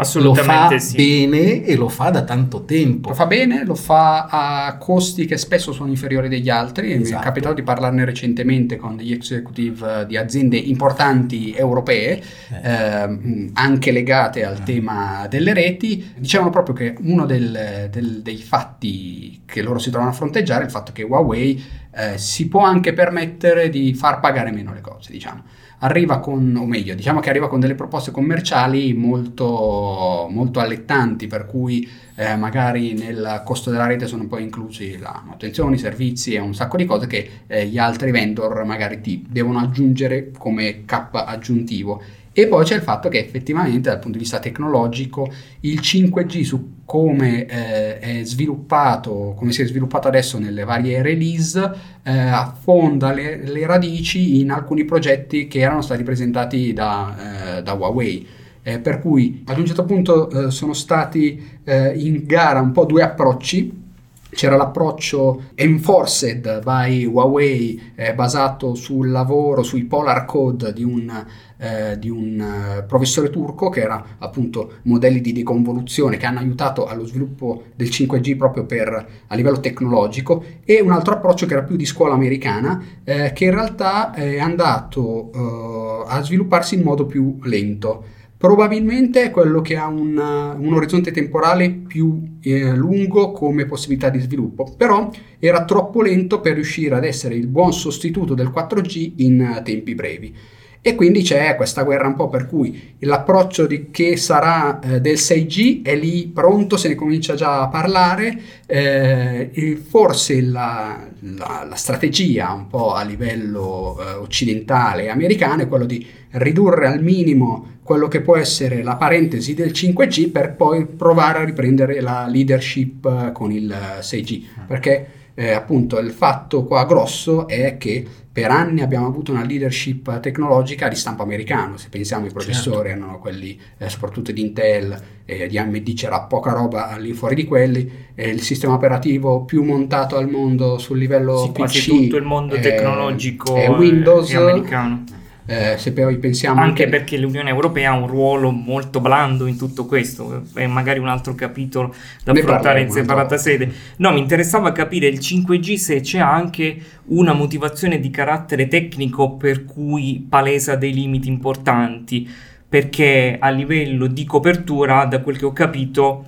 Assolutamente 0.00 0.74
lo 0.74 0.78
fa 0.78 0.78
sì. 0.78 0.96
bene 0.96 1.64
e 1.64 1.74
lo 1.76 1.88
fa 1.88 2.10
da 2.10 2.22
tanto 2.22 2.64
tempo. 2.64 3.08
Lo 3.08 3.14
fa 3.14 3.26
bene, 3.26 3.64
lo 3.64 3.74
fa 3.74 4.26
a 4.26 4.76
costi 4.78 5.26
che 5.26 5.36
spesso 5.36 5.72
sono 5.72 5.88
inferiori 5.88 6.28
degli 6.28 6.48
altri. 6.48 6.86
Esatto. 6.86 6.98
Mi 6.98 7.04
è 7.04 7.06
esatto. 7.08 7.24
capitato 7.24 7.54
di 7.54 7.62
parlarne 7.62 8.04
recentemente 8.04 8.76
con 8.76 8.96
degli 8.96 9.12
executive 9.12 10.06
di 10.06 10.16
aziende 10.16 10.56
importanti 10.56 11.52
europee, 11.52 12.22
eh. 12.62 12.70
eh, 12.70 13.50
anche 13.54 13.90
legate 13.90 14.44
al 14.44 14.58
eh. 14.58 14.62
tema 14.62 15.26
delle 15.28 15.52
reti. 15.52 16.12
Dicevano 16.16 16.50
proprio 16.50 16.74
che 16.74 16.94
uno 17.00 17.26
del, 17.26 17.88
del, 17.90 18.22
dei 18.22 18.38
fatti 18.38 19.42
che 19.44 19.62
loro 19.62 19.78
si 19.78 19.90
trovano 19.90 20.12
a 20.12 20.14
fronteggiare 20.14 20.62
è 20.62 20.66
il 20.66 20.70
fatto 20.70 20.92
che 20.92 21.02
Huawei 21.02 21.62
eh, 21.94 22.18
si 22.18 22.46
può 22.46 22.62
anche 22.62 22.92
permettere 22.92 23.68
di 23.68 23.94
far 23.94 24.20
pagare 24.20 24.52
meno 24.52 24.72
le 24.72 24.80
cose, 24.80 25.10
diciamo 25.10 25.42
arriva 25.78 26.18
con, 26.18 26.56
o 26.58 26.66
meglio, 26.66 26.94
diciamo 26.94 27.20
che 27.20 27.30
arriva 27.30 27.48
con 27.48 27.60
delle 27.60 27.74
proposte 27.74 28.10
commerciali 28.10 28.94
molto, 28.94 30.26
molto 30.30 30.60
allettanti, 30.60 31.26
per 31.26 31.46
cui 31.46 31.88
eh, 32.16 32.36
magari 32.36 32.94
nel 32.94 33.42
costo 33.44 33.70
della 33.70 33.86
rete 33.86 34.06
sono 34.06 34.26
poi 34.26 34.42
inclusi 34.42 34.98
la 34.98 35.22
manutenzione, 35.24 35.76
i 35.76 35.78
servizi 35.78 36.34
e 36.34 36.40
un 36.40 36.54
sacco 36.54 36.76
di 36.76 36.84
cose 36.84 37.06
che 37.06 37.30
eh, 37.46 37.66
gli 37.66 37.78
altri 37.78 38.10
vendor 38.10 38.64
magari 38.64 39.00
ti 39.00 39.24
devono 39.28 39.60
aggiungere 39.60 40.30
come 40.36 40.84
K 40.84 41.08
aggiuntivo 41.12 42.02
e 42.40 42.46
poi 42.46 42.64
c'è 42.64 42.76
il 42.76 42.82
fatto 42.82 43.08
che 43.08 43.18
effettivamente 43.18 43.88
dal 43.88 43.98
punto 43.98 44.16
di 44.16 44.22
vista 44.22 44.38
tecnologico 44.38 45.28
il 45.62 45.80
5G 45.80 46.42
su 46.44 46.74
come 46.84 47.46
eh, 47.46 47.98
è 47.98 48.20
sviluppato, 48.22 49.34
come 49.36 49.50
si 49.50 49.62
è 49.62 49.66
sviluppato 49.66 50.06
adesso 50.06 50.38
nelle 50.38 50.62
varie 50.62 51.02
release, 51.02 51.60
eh, 52.00 52.16
affonda 52.16 53.12
le, 53.12 53.42
le, 53.42 53.66
radici 53.66 54.38
in 54.38 54.52
alcuni 54.52 54.84
progetti 54.84 55.48
che 55.48 55.58
erano 55.58 55.82
stati 55.82 56.04
presentati 56.04 56.72
da, 56.72 57.56
eh, 57.56 57.62
da 57.64 57.72
Huawei. 57.72 58.24
Eh, 58.62 58.78
per 58.78 59.00
cui 59.00 59.42
ad 59.44 59.58
un 59.58 59.66
certo 59.66 59.84
punto 59.84 60.30
eh, 60.30 60.50
sono 60.52 60.74
stati 60.74 61.60
eh, 61.64 61.92
in 61.96 62.22
gara 62.24 62.60
un 62.60 62.70
po' 62.70 62.84
due 62.84 63.02
approcci 63.02 63.86
c'era 64.30 64.56
l'approccio 64.56 65.42
enforced 65.54 66.62
by 66.62 67.04
Huawei 67.04 67.92
eh, 67.94 68.14
basato 68.14 68.74
sul 68.74 69.10
lavoro, 69.10 69.62
sui 69.62 69.84
polar 69.84 70.24
code 70.26 70.72
di 70.72 70.84
un, 70.84 71.24
eh, 71.56 71.98
di 71.98 72.10
un 72.10 72.80
uh, 72.82 72.86
professore 72.86 73.30
turco 73.30 73.68
che 73.68 73.80
era 73.80 74.16
appunto 74.18 74.74
modelli 74.82 75.20
di 75.20 75.32
deconvoluzione 75.32 76.16
che 76.18 76.26
hanno 76.26 76.40
aiutato 76.40 76.86
allo 76.86 77.06
sviluppo 77.06 77.64
del 77.74 77.88
5G 77.88 78.36
proprio 78.36 78.64
per, 78.64 79.08
a 79.26 79.34
livello 79.34 79.60
tecnologico 79.60 80.44
e 80.64 80.80
un 80.80 80.92
altro 80.92 81.14
approccio 81.14 81.46
che 81.46 81.54
era 81.54 81.62
più 81.62 81.76
di 81.76 81.86
scuola 81.86 82.14
americana 82.14 82.82
eh, 83.04 83.32
che 83.32 83.44
in 83.46 83.52
realtà 83.52 84.12
è 84.12 84.38
andato 84.38 85.30
uh, 85.32 86.04
a 86.06 86.22
svilupparsi 86.22 86.74
in 86.74 86.82
modo 86.82 87.06
più 87.06 87.38
lento. 87.42 88.16
Probabilmente 88.38 89.24
è 89.24 89.30
quello 89.32 89.60
che 89.60 89.76
ha 89.76 89.88
un, 89.88 90.16
un 90.16 90.72
orizzonte 90.72 91.10
temporale 91.10 91.70
più 91.70 92.36
eh, 92.40 92.72
lungo 92.72 93.32
come 93.32 93.66
possibilità 93.66 94.10
di 94.10 94.20
sviluppo, 94.20 94.74
però 94.76 95.10
era 95.40 95.64
troppo 95.64 96.02
lento 96.02 96.40
per 96.40 96.54
riuscire 96.54 96.94
ad 96.94 97.04
essere 97.04 97.34
il 97.34 97.48
buon 97.48 97.72
sostituto 97.72 98.34
del 98.34 98.52
4G 98.54 99.14
in 99.16 99.60
tempi 99.64 99.94
brevi. 99.96 100.34
E 100.80 100.94
quindi 100.94 101.22
c'è 101.22 101.56
questa 101.56 101.82
guerra 101.82 102.06
un 102.06 102.14
po' 102.14 102.28
per 102.28 102.46
cui 102.46 102.94
l'approccio 103.00 103.66
di 103.66 103.90
che 103.90 104.16
sarà 104.16 104.78
eh, 104.78 105.00
del 105.00 105.16
6G 105.16 105.82
è 105.82 105.96
lì 105.96 106.28
pronto, 106.28 106.76
se 106.76 106.86
ne 106.86 106.94
comincia 106.94 107.34
già 107.34 107.62
a 107.62 107.68
parlare, 107.68 108.40
eh, 108.66 109.82
forse 109.84 110.40
la, 110.40 111.04
la, 111.36 111.66
la, 111.68 111.74
strategia 111.74 112.52
un 112.52 112.68
po' 112.68 112.94
a 112.94 113.02
livello 113.02 113.98
eh, 114.00 114.12
occidentale 114.12 115.04
e 115.04 115.08
americano 115.08 115.62
è 115.62 115.68
quello 115.68 115.84
di 115.84 116.06
ridurre 116.32 116.86
al 116.86 117.02
minimo 117.02 117.76
quello 117.82 118.06
che 118.06 118.20
può 118.20 118.36
essere 118.36 118.82
la 118.82 118.96
parentesi 118.96 119.54
del 119.54 119.70
5G 119.70 120.30
per 120.30 120.54
poi 120.54 120.84
provare 120.84 121.38
a 121.38 121.44
riprendere 121.44 122.00
la 122.02 122.26
leadership 122.28 123.06
eh, 123.06 123.32
con 123.32 123.50
il 123.50 123.74
6G, 124.00 124.42
perché 124.66 125.06
eh, 125.32 125.52
appunto 125.52 125.98
il 125.98 126.10
fatto 126.10 126.64
qua 126.64 126.84
grosso 126.84 127.46
è 127.48 127.78
che 127.78 128.04
per 128.30 128.50
anni 128.50 128.82
abbiamo 128.82 129.06
avuto 129.06 129.32
una 129.32 129.42
leadership 129.42 130.20
tecnologica 130.20 130.86
di 130.88 130.96
stampo 130.96 131.22
americano, 131.22 131.76
se 131.76 131.88
pensiamo 131.88 132.26
ai 132.26 132.32
processori 132.32 132.88
certo. 132.88 133.02
erano 133.04 133.18
quelli 133.18 133.58
eh, 133.78 133.88
soprattutto 133.88 134.32
di 134.32 134.42
Intel 134.42 135.00
e 135.24 135.46
di 135.46 135.56
AMD 135.56 135.94
c'era 135.94 136.20
poca 136.20 136.52
roba 136.52 136.90
all'infuori 136.90 137.34
di 137.34 137.44
quelli, 137.44 137.90
eh, 138.14 138.28
il 138.28 138.42
sistema 138.42 138.74
operativo 138.74 139.44
più 139.44 139.62
montato 139.62 140.16
al 140.16 140.28
mondo 140.28 140.78
sul 140.78 140.98
livello 140.98 141.38
sì, 141.38 141.50
PC, 141.52 141.86
tutto 141.86 142.16
il 142.16 142.24
mondo 142.24 142.58
tecnologico 142.58 143.54
è 143.56 143.70
Windows, 143.70 144.30
è 144.30 144.36
americano 144.36 145.04
eh, 145.50 145.78
se 145.78 145.92
poi 145.92 146.18
pensiamo 146.18 146.60
anche 146.60 146.84
che... 146.84 146.90
perché 146.90 147.16
l'Unione 147.16 147.48
Europea 147.48 147.92
ha 147.92 147.96
un 147.96 148.06
ruolo 148.06 148.50
molto 148.50 149.00
blando 149.00 149.46
in 149.46 149.56
tutto 149.56 149.86
questo, 149.86 150.42
è 150.52 150.66
magari 150.66 150.98
un 150.98 151.08
altro 151.08 151.34
capitolo 151.34 151.94
da 152.22 152.32
ne 152.32 152.40
affrontare 152.40 152.82
in 152.82 152.90
separata 152.90 153.38
sede. 153.38 153.72
No, 153.96 154.12
mi 154.12 154.18
interessava 154.18 154.72
capire 154.72 155.06
il 155.06 155.18
5G 155.18 155.76
se 155.76 156.00
c'è 156.00 156.18
anche 156.18 156.76
una 157.06 157.32
motivazione 157.32 157.98
di 157.98 158.10
carattere 158.10 158.68
tecnico 158.68 159.36
per 159.36 159.64
cui 159.64 160.26
palesa 160.28 160.76
dei 160.76 160.92
limiti 160.92 161.28
importanti, 161.28 162.28
perché 162.68 163.38
a 163.40 163.48
livello 163.48 164.06
di 164.06 164.26
copertura, 164.26 165.06
da 165.06 165.20
quel 165.20 165.38
che 165.38 165.46
ho 165.46 165.52
capito, 165.54 166.24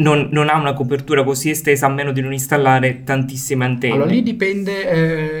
non, 0.00 0.28
non, 0.32 0.48
ha 0.48 0.56
una 0.56 0.72
copertura 0.72 1.22
così 1.22 1.50
estesa 1.50 1.86
a 1.86 1.88
meno 1.88 2.12
di 2.12 2.20
non 2.20 2.32
installare 2.32 3.02
tantissime 3.04 3.64
antenne. 3.64 3.94
Allora 3.94 4.10
lì 4.10 4.22
dipende, 4.22 4.90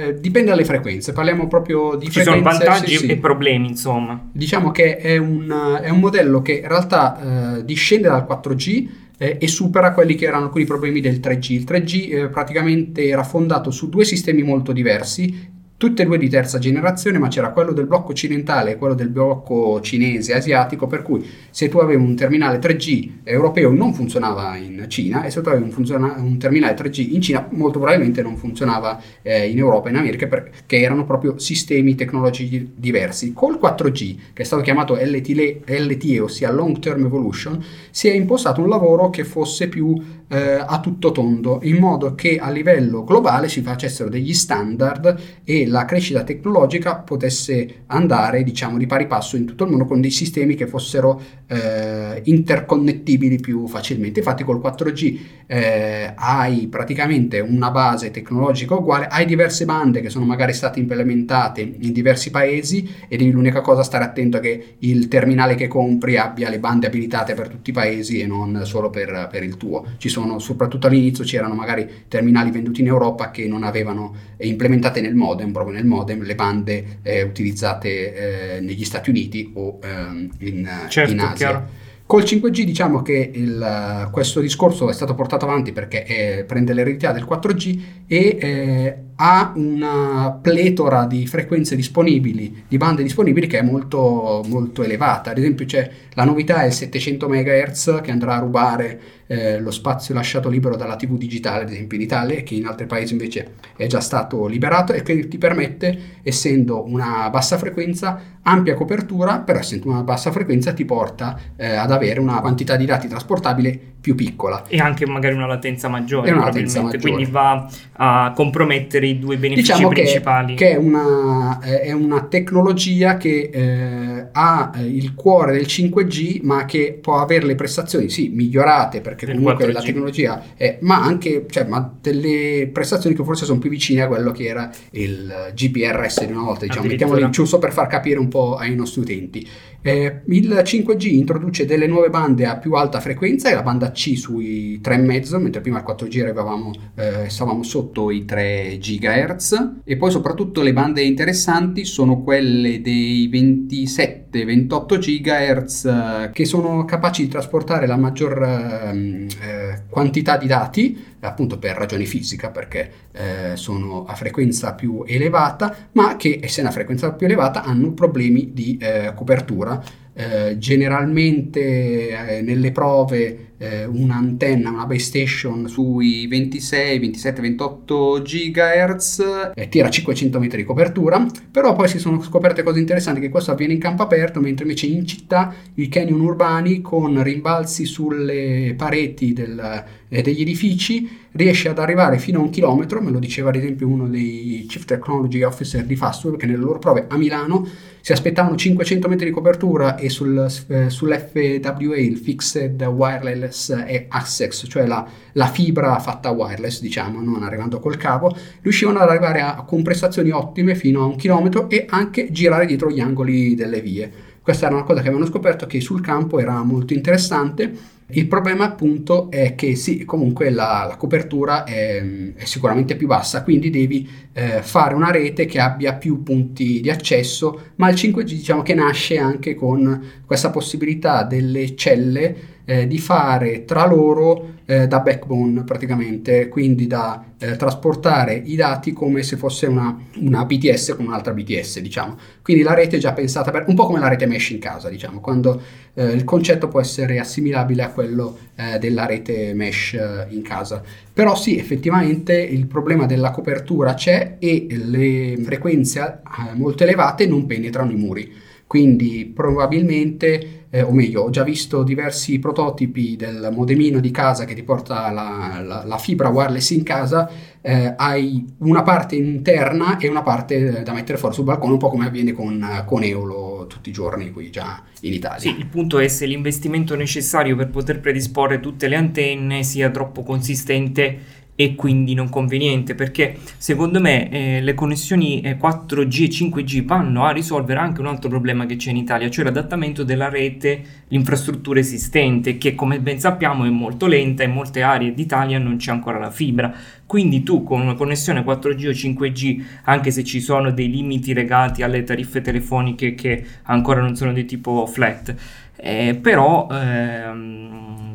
eh, 0.08 0.20
dipende 0.20 0.50
dalle 0.50 0.64
frequenze, 0.64 1.12
parliamo 1.12 1.48
proprio 1.48 1.96
di 1.96 2.06
Ci 2.06 2.20
frequenze. 2.22 2.50
Ci 2.50 2.56
sono 2.56 2.74
vantaggi 2.74 2.96
sì, 2.96 3.06
e 3.06 3.16
problemi 3.16 3.68
insomma. 3.68 4.28
Diciamo 4.30 4.70
che 4.70 4.96
è 4.96 5.16
un, 5.16 5.80
è 5.82 5.88
un 5.88 5.98
modello 5.98 6.42
che 6.42 6.52
in 6.52 6.68
realtà 6.68 7.56
eh, 7.58 7.64
discende 7.64 8.08
dal 8.08 8.26
4G 8.28 8.88
eh, 9.18 9.38
e 9.40 9.48
supera 9.48 9.92
quelli 9.92 10.14
che 10.14 10.26
erano 10.26 10.44
alcuni 10.44 10.64
problemi 10.64 11.00
del 11.00 11.20
3G. 11.20 11.52
Il 11.52 11.64
3G 11.64 12.12
eh, 12.12 12.28
praticamente 12.28 13.06
era 13.06 13.22
fondato 13.22 13.70
su 13.70 13.88
due 13.88 14.04
sistemi 14.04 14.42
molto 14.42 14.72
diversi 14.72 15.58
tutte 15.80 16.02
e 16.02 16.04
due 16.04 16.18
di 16.18 16.28
terza 16.28 16.58
generazione, 16.58 17.16
ma 17.16 17.28
c'era 17.28 17.52
quello 17.52 17.72
del 17.72 17.86
blocco 17.86 18.10
occidentale 18.10 18.72
e 18.72 18.76
quello 18.76 18.92
del 18.92 19.08
blocco 19.08 19.80
cinese 19.80 20.34
asiatico, 20.34 20.86
per 20.86 21.00
cui 21.00 21.26
se 21.48 21.70
tu 21.70 21.78
avevi 21.78 22.02
un 22.02 22.14
terminale 22.14 22.58
3G 22.58 23.20
europeo 23.24 23.72
non 23.72 23.94
funzionava 23.94 24.56
in 24.56 24.84
Cina 24.88 25.24
e 25.24 25.30
se 25.30 25.40
tu 25.40 25.48
avevi 25.48 25.64
un, 25.64 25.70
funziona- 25.70 26.16
un 26.18 26.36
terminale 26.36 26.76
3G 26.76 27.14
in 27.14 27.22
Cina 27.22 27.48
molto 27.52 27.78
probabilmente 27.78 28.20
non 28.20 28.36
funzionava 28.36 29.00
eh, 29.22 29.48
in 29.48 29.56
Europa 29.56 29.88
e 29.88 29.92
in 29.92 29.96
America 29.96 30.26
perché 30.26 30.80
erano 30.80 31.06
proprio 31.06 31.38
sistemi 31.38 31.94
tecnologici 31.94 32.72
diversi. 32.76 33.32
Col 33.32 33.58
4G, 33.58 34.16
che 34.34 34.42
è 34.42 34.44
stato 34.44 34.60
chiamato 34.60 34.98
LTE, 35.00 35.62
LTE 35.64 36.20
ossia 36.20 36.52
Long 36.52 36.78
Term 36.78 37.06
Evolution, 37.06 37.58
si 37.90 38.08
è 38.08 38.12
impostato 38.12 38.60
un 38.60 38.68
lavoro 38.68 39.08
che 39.08 39.24
fosse 39.24 39.68
più 39.68 39.98
eh, 40.32 40.62
a 40.64 40.78
tutto 40.78 41.10
tondo, 41.10 41.58
in 41.62 41.76
modo 41.76 42.14
che 42.14 42.38
a 42.38 42.50
livello 42.50 43.02
globale 43.02 43.48
si 43.48 43.62
facessero 43.62 44.08
degli 44.08 44.32
standard 44.32 45.20
e 45.42 45.66
la 45.66 45.84
crescita 45.84 46.22
tecnologica 46.22 46.96
potesse 46.96 47.82
andare, 47.86 48.44
diciamo, 48.44 48.78
di 48.78 48.86
pari 48.86 49.08
passo 49.08 49.36
in 49.36 49.44
tutto 49.44 49.64
il 49.64 49.70
mondo 49.70 49.86
con 49.86 50.00
dei 50.00 50.10
sistemi 50.10 50.54
che 50.54 50.68
fossero 50.68 51.20
eh, 51.50 52.20
interconnettibili 52.24 53.40
più 53.40 53.66
facilmente. 53.66 54.20
Infatti 54.20 54.44
col 54.44 54.60
4G 54.60 55.18
eh, 55.46 56.12
hai 56.14 56.68
praticamente 56.68 57.40
una 57.40 57.70
base 57.70 58.12
tecnologica 58.12 58.74
uguale, 58.74 59.08
hai 59.08 59.26
diverse 59.26 59.64
bande 59.64 60.00
che 60.00 60.10
sono 60.10 60.24
magari 60.24 60.52
state 60.52 60.78
implementate 60.78 61.60
in 61.60 61.92
diversi 61.92 62.30
paesi 62.30 62.88
e 63.08 63.16
devi 63.16 63.32
l'unica 63.32 63.60
cosa 63.62 63.82
stare 63.82 64.04
attento 64.04 64.36
è 64.36 64.40
che 64.40 64.74
il 64.78 65.08
terminale 65.08 65.56
che 65.56 65.66
compri 65.66 66.16
abbia 66.16 66.48
le 66.48 66.60
bande 66.60 66.86
abilitate 66.86 67.34
per 67.34 67.48
tutti 67.48 67.70
i 67.70 67.72
paesi 67.72 68.20
e 68.20 68.26
non 68.26 68.62
solo 68.64 68.90
per, 68.90 69.28
per 69.30 69.42
il 69.42 69.56
tuo. 69.56 69.84
Ci 69.96 70.08
sono 70.08 70.38
soprattutto 70.38 70.86
all'inizio 70.86 71.24
c'erano 71.24 71.54
magari 71.54 71.88
terminali 72.06 72.50
venduti 72.52 72.80
in 72.80 72.86
Europa 72.86 73.30
che 73.32 73.48
non 73.48 73.64
avevano 73.64 74.14
implementate 74.38 75.00
nel 75.00 75.14
modem, 75.14 75.50
proprio 75.50 75.74
nel 75.74 75.84
modem, 75.84 76.22
le 76.22 76.34
bande 76.34 76.98
eh, 77.02 77.22
utilizzate 77.22 78.56
eh, 78.56 78.60
negli 78.60 78.84
Stati 78.84 79.10
Uniti 79.10 79.50
o 79.54 79.78
ehm, 79.82 80.30
in, 80.38 80.68
certo, 80.88 81.12
in, 81.12 81.20
Asia. 81.20 81.39
Chiaro. 81.44 81.78
Col 82.06 82.22
5G 82.24 82.62
diciamo 82.64 83.02
che 83.02 83.30
il, 83.32 84.08
questo 84.10 84.40
discorso 84.40 84.90
è 84.90 84.92
stato 84.92 85.14
portato 85.14 85.44
avanti 85.44 85.70
perché 85.70 86.02
è, 86.02 86.44
prende 86.44 86.72
l'eredità 86.72 87.12
del 87.12 87.24
4G 87.24 87.80
e 88.08 88.36
eh, 88.40 88.98
ha 89.22 89.52
una 89.54 90.38
pletora 90.40 91.04
di 91.04 91.26
frequenze 91.26 91.76
disponibili, 91.76 92.64
di 92.66 92.78
bande 92.78 93.02
disponibili 93.02 93.46
che 93.46 93.58
è 93.58 93.62
molto, 93.62 94.42
molto 94.46 94.82
elevata. 94.82 95.30
Ad 95.30 95.36
esempio 95.36 95.66
c'è 95.66 95.90
la 96.14 96.24
novità 96.24 96.62
è 96.62 96.66
il 96.66 96.72
700 96.72 97.28
MHz 97.28 98.00
che 98.02 98.10
andrà 98.10 98.36
a 98.36 98.38
rubare 98.38 99.00
eh, 99.26 99.60
lo 99.60 99.70
spazio 99.70 100.14
lasciato 100.14 100.48
libero 100.48 100.74
dalla 100.74 100.96
TV 100.96 101.18
digitale, 101.18 101.64
ad 101.64 101.70
esempio 101.70 101.98
in 101.98 102.02
Italia, 102.02 102.42
che 102.42 102.54
in 102.54 102.66
altri 102.66 102.86
paesi 102.86 103.12
invece 103.12 103.52
è 103.76 103.86
già 103.86 104.00
stato 104.00 104.46
liberato 104.46 104.94
e 104.94 105.02
che 105.02 105.28
ti 105.28 105.36
permette, 105.36 105.98
essendo 106.22 106.82
una 106.84 107.28
bassa 107.28 107.58
frequenza, 107.58 108.38
ampia 108.42 108.74
copertura, 108.74 109.40
però 109.40 109.58
essendo 109.58 109.88
una 109.88 110.02
bassa 110.02 110.32
frequenza 110.32 110.72
ti 110.72 110.86
porta 110.86 111.38
eh, 111.56 111.76
ad 111.76 111.92
avere 111.92 112.20
una 112.20 112.40
quantità 112.40 112.74
di 112.76 112.86
dati 112.86 113.06
trasportabile 113.06 113.89
più 114.00 114.14
piccola. 114.14 114.64
E 114.66 114.78
anche 114.78 115.06
magari 115.06 115.34
una 115.34 115.46
latenza 115.46 115.88
maggiore, 115.88 116.30
una 116.30 116.46
latenza 116.46 116.80
maggiore. 116.82 117.00
quindi 117.00 117.24
va 117.26 117.68
a 117.92 118.32
compromettere 118.34 119.06
i 119.06 119.18
due 119.18 119.36
benefici 119.36 119.72
diciamo 119.72 119.88
principali. 119.88 120.54
Che, 120.54 120.64
che 120.64 120.70
è, 120.72 120.76
una, 120.76 121.58
è, 121.60 121.92
una, 121.92 122.22
tecnologia 122.22 123.16
che 123.16 123.50
eh, 123.52 124.28
ha 124.32 124.72
il 124.78 125.14
cuore 125.14 125.52
del 125.52 125.66
5G, 125.66 126.40
ma 126.42 126.64
che 126.64 126.98
può 127.00 127.18
avere 127.18 127.44
le 127.44 127.54
prestazioni, 127.54 128.08
sì, 128.08 128.30
migliorate 128.30 129.00
perché 129.00 129.26
del 129.26 129.36
comunque 129.36 129.66
4G. 129.66 129.72
la 129.72 129.82
tecnologia 129.82 130.42
è, 130.56 130.78
ma 130.80 131.02
anche 131.02 131.44
cioè, 131.50 131.64
ma 131.64 131.92
delle 132.00 132.70
prestazioni 132.72 133.14
che 133.14 133.24
forse 133.24 133.44
sono 133.44 133.58
più 133.58 133.70
vicine 133.70 134.02
a 134.02 134.06
quello 134.06 134.30
che 134.30 134.44
era 134.44 134.70
il 134.92 135.52
GPRS 135.54 136.24
di 136.24 136.32
una 136.32 136.42
volta, 136.42 136.64
diciamo, 136.64 136.86
mettiamolo 136.86 137.20
in 137.20 137.30
giusto 137.30 137.58
per 137.58 137.72
far 137.72 137.86
capire 137.86 138.18
un 138.18 138.28
po' 138.28 138.56
ai 138.56 138.74
nostri 138.74 139.02
utenti. 139.02 139.48
Eh, 139.82 140.20
il 140.26 140.48
5G 140.62 141.06
introduce 141.06 141.64
delle 141.64 141.86
nuove 141.86 142.10
bande 142.10 142.44
a 142.44 142.56
più 142.56 142.74
alta 142.74 143.00
frequenza, 143.00 143.52
la 143.52 143.62
banda 143.62 143.89
C 143.92 144.16
sui 144.16 144.80
3,5, 144.82 145.38
mentre 145.38 145.60
prima 145.60 145.78
al 145.78 145.84
4G 145.84 146.20
arrivavamo, 146.22 146.70
eh, 146.94 147.28
stavamo 147.28 147.62
sotto 147.62 148.10
i 148.10 148.24
3 148.24 148.78
GHz 148.78 149.72
e 149.84 149.96
poi 149.96 150.10
soprattutto 150.10 150.62
le 150.62 150.72
bande 150.72 151.02
interessanti 151.02 151.84
sono 151.84 152.22
quelle 152.22 152.80
dei 152.80 153.28
27-28 153.28 154.98
GHz 154.98 156.30
che 156.32 156.44
sono 156.44 156.84
capaci 156.84 157.22
di 157.22 157.28
trasportare 157.28 157.86
la 157.86 157.96
maggior 157.96 158.42
ehm, 158.42 159.26
eh, 159.40 159.82
quantità 159.88 160.36
di 160.36 160.46
dati 160.46 161.04
appunto 161.20 161.58
per 161.58 161.76
ragioni 161.76 162.06
fisiche 162.06 162.48
perché 162.50 162.90
eh, 163.12 163.56
sono 163.56 164.04
a 164.04 164.14
frequenza 164.14 164.74
più 164.74 165.04
elevata 165.06 165.88
ma 165.92 166.16
che 166.16 166.40
essendo 166.42 166.70
a 166.70 166.72
frequenza 166.72 167.12
più 167.12 167.26
elevata 167.26 167.62
hanno 167.62 167.92
problemi 167.92 168.52
di 168.52 168.78
eh, 168.80 169.12
copertura. 169.14 169.82
Eh, 170.12 170.58
generalmente 170.58 172.38
eh, 172.38 172.42
nelle 172.42 172.72
prove 172.72 173.49
eh, 173.60 173.84
un'antenna, 173.84 174.70
una 174.70 174.86
base 174.86 175.00
station 175.00 175.68
sui 175.68 176.26
26, 176.26 176.98
27, 176.98 177.40
28 177.42 178.22
GHz 178.22 179.52
eh, 179.54 179.68
tira 179.68 179.90
500 179.90 180.40
metri 180.40 180.58
di 180.58 180.64
copertura, 180.64 181.26
però 181.50 181.74
poi 181.74 181.86
si 181.86 181.98
sono 181.98 182.22
scoperte 182.22 182.62
cose 182.62 182.78
interessanti 182.78 183.20
che 183.20 183.28
questo 183.28 183.50
avviene 183.50 183.74
in 183.74 183.78
campo 183.78 184.02
aperto, 184.02 184.40
mentre 184.40 184.64
invece 184.64 184.86
in 184.86 185.06
città 185.06 185.54
i 185.74 185.88
canyon 185.88 186.20
urbani 186.20 186.80
con 186.80 187.22
rimbalzi 187.22 187.84
sulle 187.84 188.74
pareti 188.78 189.34
del, 189.34 189.84
degli 190.10 190.40
edifici 190.40 191.08
riesce 191.32 191.68
ad 191.68 191.78
arrivare 191.78 192.18
fino 192.18 192.40
a 192.40 192.42
un 192.42 192.50
chilometro, 192.50 193.00
me 193.00 193.12
lo 193.12 193.20
diceva 193.20 193.50
ad 193.50 193.54
esempio 193.54 193.86
uno 193.86 194.08
dei 194.08 194.66
Chief 194.68 194.84
Technology 194.84 195.42
Officer 195.42 195.84
di 195.84 195.94
Fastweb 195.94 196.36
che 196.36 196.46
nelle 196.46 196.58
loro 196.58 196.80
prove 196.80 197.06
a 197.08 197.16
Milano 197.16 197.64
si 198.00 198.10
aspettavano 198.10 198.56
500 198.56 199.08
metri 199.08 199.26
di 199.26 199.30
copertura 199.30 199.96
e 199.96 200.08
sul, 200.08 200.36
eh, 200.68 200.90
sull'FWA, 200.90 201.96
il 201.96 202.16
Fixed 202.16 202.82
Wireless 202.82 203.70
Access, 204.08 204.66
cioè 204.68 204.86
la, 204.86 205.06
la, 205.32 205.46
fibra 205.46 205.96
fatta 206.00 206.30
wireless, 206.30 206.80
diciamo, 206.80 207.20
non 207.20 207.44
arrivando 207.44 207.78
col 207.78 207.96
cavo, 207.96 208.34
riuscivano 208.62 208.98
ad 208.98 209.08
arrivare 209.08 209.40
a, 209.40 209.54
a 209.54 209.62
compressazioni 209.62 210.30
ottime 210.30 210.74
fino 210.74 211.02
a 211.02 211.06
un 211.06 211.14
chilometro 211.14 211.68
e 211.70 211.86
anche 211.88 212.32
girare 212.32 212.66
dietro 212.66 212.90
gli 212.90 213.00
angoli 213.00 213.54
delle 213.54 213.80
vie. 213.80 214.10
Questa 214.42 214.66
era 214.66 214.74
una 214.74 214.84
cosa 214.84 215.02
che 215.02 215.08
avevano 215.08 215.30
scoperto 215.30 215.66
che 215.66 215.80
sul 215.80 216.00
campo 216.00 216.40
era 216.40 216.62
molto 216.64 216.94
interessante 216.94 217.98
il 218.12 218.26
problema 218.26 218.64
appunto 218.64 219.30
è 219.30 219.54
che 219.54 219.76
sì, 219.76 220.04
comunque 220.04 220.50
la, 220.50 220.86
la 220.88 220.96
copertura 220.96 221.64
è, 221.64 222.32
è, 222.34 222.44
sicuramente 222.44 222.96
più 222.96 223.06
bassa, 223.06 223.42
quindi 223.42 223.70
devi 223.70 224.08
eh, 224.32 224.62
fare 224.62 224.94
una 224.94 225.10
rete 225.10 225.46
che 225.46 225.60
abbia 225.60 225.94
più 225.94 226.22
punti 226.22 226.80
di 226.80 226.90
accesso, 226.90 227.72
ma 227.76 227.88
il 227.88 227.96
5G 227.96 228.22
diciamo 228.22 228.62
che 228.62 228.74
nasce 228.74 229.18
anche 229.18 229.54
con 229.54 230.02
questa 230.26 230.50
possibilità 230.50 231.24
delle 231.24 231.74
celle 231.76 232.49
eh, 232.64 232.86
di 232.86 232.98
fare 232.98 233.64
tra 233.64 233.86
loro 233.86 234.58
eh, 234.70 234.86
da 234.86 235.00
backbone 235.00 235.64
praticamente, 235.64 236.48
quindi 236.48 236.86
da 236.86 237.24
eh, 237.38 237.56
trasportare 237.56 238.34
i 238.34 238.54
dati 238.54 238.92
come 238.92 239.22
se 239.24 239.36
fosse 239.36 239.66
una, 239.66 239.98
una, 240.20 240.44
BTS 240.44 240.94
con 240.94 241.06
un'altra 241.06 241.32
BTS, 241.32 241.80
diciamo. 241.80 242.16
Quindi 242.42 242.62
la 242.62 242.74
rete 242.74 242.96
è 242.96 243.00
già 243.00 243.12
pensata 243.12 243.50
per 243.50 243.64
un 243.66 243.74
po' 243.74 243.86
come 243.86 243.98
la 243.98 244.08
rete 244.08 244.26
mesh 244.26 244.50
in 244.50 244.60
casa, 244.60 244.88
diciamo, 244.88 245.20
quando 245.20 245.60
eh, 245.94 246.04
il 246.04 246.22
concetto 246.22 246.68
può 246.68 246.80
essere 246.80 247.18
assimilabile 247.18 247.82
a 247.82 247.90
quello 247.90 248.38
eh, 248.54 248.78
della 248.78 249.06
rete 249.06 249.52
mesh 249.54 249.94
eh, 249.94 250.26
in 250.30 250.42
casa. 250.42 250.82
Però 251.12 251.34
sì, 251.34 251.58
effettivamente 251.58 252.38
il 252.40 252.66
problema 252.66 253.06
della 253.06 253.30
copertura 253.30 253.94
c'è 253.94 254.36
e 254.38 254.66
le 254.70 255.36
frequenze 255.42 256.20
molto 256.54 256.84
elevate 256.84 257.26
non 257.26 257.46
penetrano 257.46 257.90
i 257.90 257.96
muri. 257.96 258.32
Quindi 258.70 259.28
probabilmente, 259.34 260.59
eh, 260.70 260.82
o 260.82 260.92
meglio, 260.92 261.22
ho 261.22 261.30
già 261.30 261.42
visto 261.42 261.82
diversi 261.82 262.38
prototipi 262.38 263.16
del 263.16 263.50
modemino 263.52 263.98
di 263.98 264.12
casa 264.12 264.44
che 264.44 264.54
ti 264.54 264.62
porta 264.62 265.10
la, 265.10 265.60
la, 265.64 265.84
la 265.84 265.98
fibra 265.98 266.28
wireless 266.28 266.70
in 266.70 266.84
casa, 266.84 267.28
eh, 267.60 267.92
hai 267.96 268.54
una 268.58 268.82
parte 268.82 269.16
interna 269.16 269.98
e 269.98 270.08
una 270.08 270.22
parte 270.22 270.82
da 270.82 270.92
mettere 270.92 271.18
fuori 271.18 271.34
sul 271.34 271.44
balcone, 271.44 271.72
un 271.72 271.78
po' 271.78 271.90
come 271.90 272.06
avviene 272.06 272.32
con, 272.32 272.84
con 272.86 273.02
Eolo 273.02 273.66
tutti 273.68 273.88
i 273.88 273.92
giorni 273.92 274.30
qui 274.30 274.50
già 274.50 274.82
in 275.00 275.12
Italia. 275.12 275.40
Sì, 275.40 275.56
il 275.58 275.66
punto 275.66 275.98
è 275.98 276.06
se 276.06 276.24
l'investimento 276.26 276.94
necessario 276.94 277.56
per 277.56 277.68
poter 277.68 277.98
predisporre 277.98 278.60
tutte 278.60 278.86
le 278.86 278.94
antenne 278.94 279.64
sia 279.64 279.90
troppo 279.90 280.22
consistente 280.22 281.38
e 281.60 281.74
quindi 281.74 282.14
non 282.14 282.30
conveniente 282.30 282.94
perché 282.94 283.36
secondo 283.58 284.00
me 284.00 284.30
eh, 284.30 284.62
le 284.62 284.72
connessioni 284.72 285.42
4G 285.42 286.22
e 286.22 286.28
5G 286.28 286.84
vanno 286.84 287.26
a 287.26 287.32
risolvere 287.32 287.80
anche 287.80 288.00
un 288.00 288.06
altro 288.06 288.30
problema 288.30 288.64
che 288.64 288.76
c'è 288.76 288.88
in 288.88 288.96
Italia, 288.96 289.28
cioè 289.28 289.44
l'adattamento 289.44 290.02
della 290.02 290.30
rete, 290.30 290.82
l'infrastruttura 291.08 291.78
esistente 291.78 292.56
che 292.56 292.74
come 292.74 292.98
ben 293.00 293.20
sappiamo 293.20 293.66
è 293.66 293.68
molto 293.68 294.06
lenta, 294.06 294.42
in 294.42 294.52
molte 294.52 294.80
aree 294.80 295.12
d'Italia 295.12 295.58
non 295.58 295.76
c'è 295.76 295.90
ancora 295.90 296.18
la 296.18 296.30
fibra, 296.30 296.72
quindi 297.04 297.42
tu 297.42 297.62
con 297.62 297.82
una 297.82 297.92
connessione 297.92 298.42
4G 298.42 298.86
o 298.86 298.92
5G, 298.92 299.64
anche 299.84 300.10
se 300.10 300.24
ci 300.24 300.40
sono 300.40 300.70
dei 300.70 300.90
limiti 300.90 301.34
legati 301.34 301.82
alle 301.82 302.04
tariffe 302.04 302.40
telefoniche 302.40 303.14
che 303.14 303.44
ancora 303.64 304.00
non 304.00 304.16
sono 304.16 304.32
di 304.32 304.46
tipo 304.46 304.86
flat, 304.86 305.34
eh, 305.76 306.18
però... 306.18 306.68
Ehm, 306.72 308.09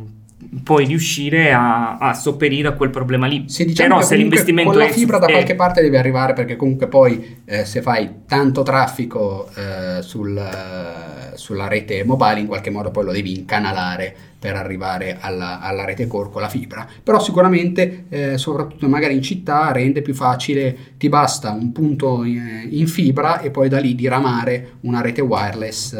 puoi 0.63 0.85
riuscire 0.85 1.51
a, 1.51 1.97
a, 1.97 2.13
sopperire 2.13 2.67
a 2.67 2.73
quel 2.73 2.89
problema 2.89 3.27
lì. 3.27 3.45
Sì, 3.47 3.65
diciamo 3.65 3.95
Però 3.95 4.01
se 4.01 4.15
l'investimento 4.15 4.71
con 4.71 4.79
la 4.79 4.89
fibra 4.89 5.17
è... 5.17 5.19
da 5.19 5.27
qualche 5.27 5.55
parte 5.55 5.81
deve 5.81 5.97
arrivare 5.97 6.33
perché 6.33 6.55
comunque 6.55 6.87
poi 6.87 7.41
eh, 7.45 7.65
se 7.65 7.81
fai 7.81 8.23
tanto 8.27 8.63
traffico 8.63 9.49
eh, 9.55 10.01
sul, 10.01 10.37
eh, 10.37 11.37
sulla 11.37 11.67
rete 11.67 12.03
mobile 12.03 12.39
in 12.39 12.47
qualche 12.47 12.69
modo 12.69 12.91
poi 12.91 13.05
lo 13.05 13.11
devi 13.11 13.37
incanalare 13.37 14.15
per 14.39 14.55
arrivare 14.55 15.17
alla, 15.19 15.59
alla 15.59 15.85
rete 15.85 16.05
core 16.05 16.29
con 16.29 16.41
la 16.41 16.49
fibra. 16.49 16.87
Però 17.03 17.19
sicuramente, 17.19 18.05
eh, 18.09 18.37
soprattutto 18.37 18.87
magari 18.87 19.15
in 19.15 19.23
città, 19.23 19.71
rende 19.71 20.03
più 20.03 20.13
facile, 20.13 20.77
ti 20.97 21.09
basta 21.09 21.51
un 21.51 21.71
punto 21.71 22.23
in, 22.23 22.67
in 22.69 22.87
fibra 22.87 23.39
e 23.39 23.49
poi 23.49 23.69
da 23.69 23.79
lì 23.79 23.95
diramare 23.95 24.73
una 24.81 25.01
rete 25.01 25.21
wireless 25.21 25.97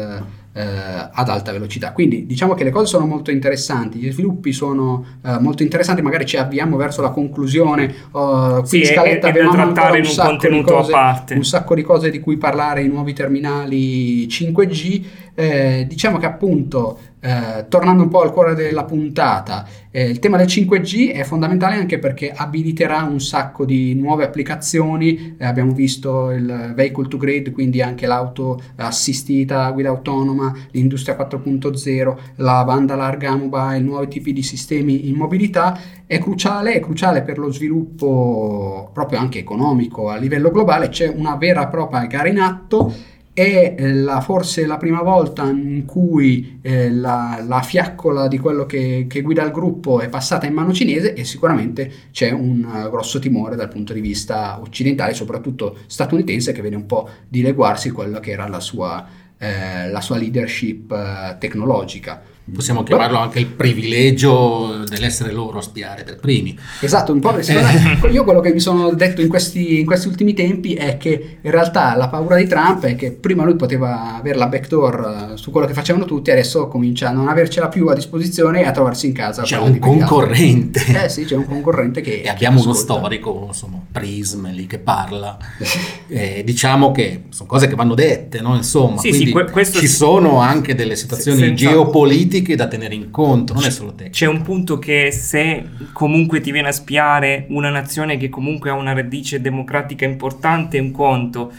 eh, 0.56 1.10
ad 1.12 1.28
alta 1.28 1.52
velocità. 1.52 1.92
Quindi 1.92 2.24
diciamo 2.24 2.54
che 2.54 2.64
le 2.64 2.70
cose 2.70 2.86
sono 2.86 3.04
molto 3.04 3.30
interessanti, 3.30 3.98
gli 3.98 4.10
sviluppi 4.10 4.52
sono 4.52 5.04
eh, 5.22 5.38
molto 5.38 5.62
interessanti, 5.62 6.00
magari 6.00 6.24
ci 6.24 6.38
avviamo 6.38 6.78
verso 6.78 7.02
la 7.02 7.10
conclusione. 7.10 7.94
Uh, 8.12 8.64
sì, 8.64 8.78
in 8.78 8.86
scaletta 8.86 9.28
abbiamo 9.28 9.50
ancora 9.50 9.90
un, 9.90 10.00
un 10.00 10.14
contenuto 10.16 10.74
cose, 10.74 10.92
a 10.92 10.94
parte. 10.94 11.34
Un 11.34 11.44
sacco 11.44 11.74
di 11.74 11.82
cose 11.82 12.10
di 12.10 12.20
cui 12.20 12.38
parlare, 12.38 12.82
i 12.82 12.88
nuovi 12.88 13.12
terminali 13.12 14.26
5G. 14.26 15.04
Eh, 15.34 15.84
diciamo 15.86 16.16
che 16.16 16.24
appunto 16.24 16.98
eh, 17.26 17.66
tornando 17.68 18.04
un 18.04 18.08
po' 18.08 18.20
al 18.20 18.32
cuore 18.32 18.54
della 18.54 18.84
puntata, 18.84 19.66
eh, 19.90 20.08
il 20.08 20.20
tema 20.20 20.36
del 20.36 20.46
5G 20.46 21.12
è 21.12 21.24
fondamentale 21.24 21.74
anche 21.74 21.98
perché 21.98 22.30
abiliterà 22.30 23.02
un 23.02 23.20
sacco 23.20 23.64
di 23.64 23.94
nuove 23.94 24.22
applicazioni. 24.22 25.34
Eh, 25.36 25.44
abbiamo 25.44 25.72
visto 25.72 26.30
il 26.30 26.72
vehicle 26.72 27.08
to 27.08 27.16
grid, 27.16 27.50
quindi 27.50 27.82
anche 27.82 28.06
l'auto 28.06 28.62
assistita, 28.76 29.68
guida 29.70 29.88
autonoma, 29.88 30.54
l'industria 30.70 31.16
4.0, 31.16 32.16
la 32.36 32.62
banda 32.62 32.94
larga 32.94 33.34
mobile, 33.34 33.80
nuovi 33.80 34.06
tipi 34.06 34.32
di 34.32 34.44
sistemi 34.44 35.08
in 35.08 35.16
mobilità. 35.16 35.76
È 36.06 36.20
cruciale, 36.20 36.74
è 36.74 36.80
cruciale 36.80 37.22
per 37.22 37.38
lo 37.38 37.50
sviluppo 37.50 38.90
proprio 38.92 39.18
anche 39.18 39.40
economico 39.40 40.10
a 40.10 40.16
livello 40.16 40.52
globale. 40.52 40.90
C'è 40.90 41.08
una 41.08 41.34
vera 41.34 41.64
e 41.64 41.70
propria 41.70 42.06
gara 42.06 42.28
in 42.28 42.38
atto 42.38 43.14
è 43.36 43.74
eh, 43.76 43.92
la, 43.92 44.22
forse 44.22 44.64
la 44.64 44.78
prima 44.78 45.02
volta 45.02 45.44
in 45.44 45.84
cui 45.84 46.58
eh, 46.62 46.90
la, 46.90 47.44
la, 47.46 47.60
fiaccola 47.60 48.28
di 48.28 48.38
quello 48.38 48.64
che, 48.64 49.04
che, 49.06 49.20
guida 49.20 49.44
il 49.44 49.50
gruppo 49.50 50.00
è 50.00 50.08
passata 50.08 50.46
in 50.46 50.54
mano 50.54 50.72
cinese 50.72 51.12
e 51.12 51.24
sicuramente 51.24 51.92
c'è 52.12 52.30
un 52.30 52.64
uh, 52.64 52.88
grosso 52.88 53.18
timore 53.18 53.54
dal 53.54 53.68
punto 53.68 53.92
di 53.92 54.00
vista 54.00 54.58
occidentale, 54.58 55.12
soprattutto 55.12 55.76
statunitense, 55.86 56.52
che 56.52 56.62
vede 56.62 56.76
un 56.76 56.86
po' 56.86 57.10
dileguarsi 57.28 57.90
quello 57.90 58.20
che 58.20 58.30
era 58.30 58.48
la 58.48 58.60
sua, 58.60 59.06
eh, 59.36 59.90
la 59.90 60.00
sua 60.00 60.16
leadership 60.16 60.90
uh, 60.90 61.36
tecnologica. 61.38 62.22
Possiamo 62.54 62.84
chiamarlo 62.84 63.18
anche 63.18 63.40
il 63.40 63.46
privilegio 63.46 64.84
dell'essere 64.88 65.32
loro 65.32 65.58
a 65.58 65.62
spiare 65.62 66.04
per 66.04 66.20
primi. 66.20 66.56
Esatto, 66.80 67.12
un 67.12 67.18
po'. 67.18 67.36
Eh. 67.36 67.44
Io 68.12 68.22
quello 68.22 68.38
che 68.38 68.52
mi 68.52 68.60
sono 68.60 68.94
detto 68.94 69.20
in 69.20 69.26
questi, 69.26 69.80
in 69.80 69.86
questi, 69.86 70.06
ultimi 70.06 70.32
tempi 70.32 70.74
è 70.74 70.96
che 70.96 71.38
in 71.40 71.50
realtà 71.50 71.96
la 71.96 72.08
paura 72.08 72.36
di 72.36 72.46
Trump 72.46 72.84
è 72.84 72.94
che 72.94 73.10
prima 73.10 73.42
lui 73.42 73.56
poteva 73.56 74.14
avere 74.14 74.38
la 74.38 74.46
backdoor 74.46 75.30
eh, 75.32 75.36
su 75.36 75.50
quello 75.50 75.66
che 75.66 75.72
facevano 75.72 76.04
tutti, 76.04 76.30
adesso 76.30 76.68
comincia 76.68 77.08
a 77.08 77.12
non 77.12 77.26
avercela 77.26 77.66
più 77.66 77.88
a 77.88 77.94
disposizione 77.94 78.60
e 78.60 78.66
a 78.66 78.70
trovarsi 78.70 79.06
in 79.06 79.12
casa. 79.12 79.42
C'è 79.42 79.58
un 79.58 79.80
concorrente. 79.80 81.04
Eh 81.04 81.08
sì, 81.08 81.24
c'è 81.24 81.34
un 81.34 81.46
concorrente 81.46 82.00
che... 82.00 82.20
E 82.20 82.28
abbiamo 82.28 82.62
uno 82.62 82.74
storico, 82.74 83.46
insomma, 83.48 83.80
Prism 83.90 84.48
lì 84.52 84.66
che 84.66 84.78
parla. 84.78 85.36
eh, 86.06 86.42
diciamo 86.44 86.92
che 86.92 87.24
sono 87.30 87.48
cose 87.48 87.66
che 87.66 87.74
vanno 87.74 87.94
dette, 87.94 88.40
no? 88.40 88.54
Insomma, 88.54 89.00
sì, 89.00 89.12
sì, 89.12 89.30
que- 89.30 89.64
ci 89.64 89.88
sono 89.88 90.38
anche 90.38 90.76
delle 90.76 90.94
situazioni 90.94 91.52
geopolitiche 91.52 92.34
politiche 92.36 92.56
da 92.56 92.68
tenere 92.68 92.94
in 92.94 93.10
conto, 93.10 93.54
non 93.54 93.64
è 93.64 93.70
solo 93.70 93.90
tecnico. 93.90 94.12
C'è 94.12 94.26
un 94.26 94.42
punto 94.42 94.78
che 94.78 95.10
se 95.10 95.64
comunque 95.92 96.40
ti 96.40 96.52
viene 96.52 96.68
a 96.68 96.72
spiare 96.72 97.46
una 97.48 97.70
nazione 97.70 98.16
che 98.16 98.28
comunque 98.28 98.70
ha 98.70 98.74
una 98.74 98.92
radice 98.92 99.40
democratica 99.40 100.04
importante 100.04 100.78
è 100.78 100.80
un 100.80 100.90
conto, 100.90 101.52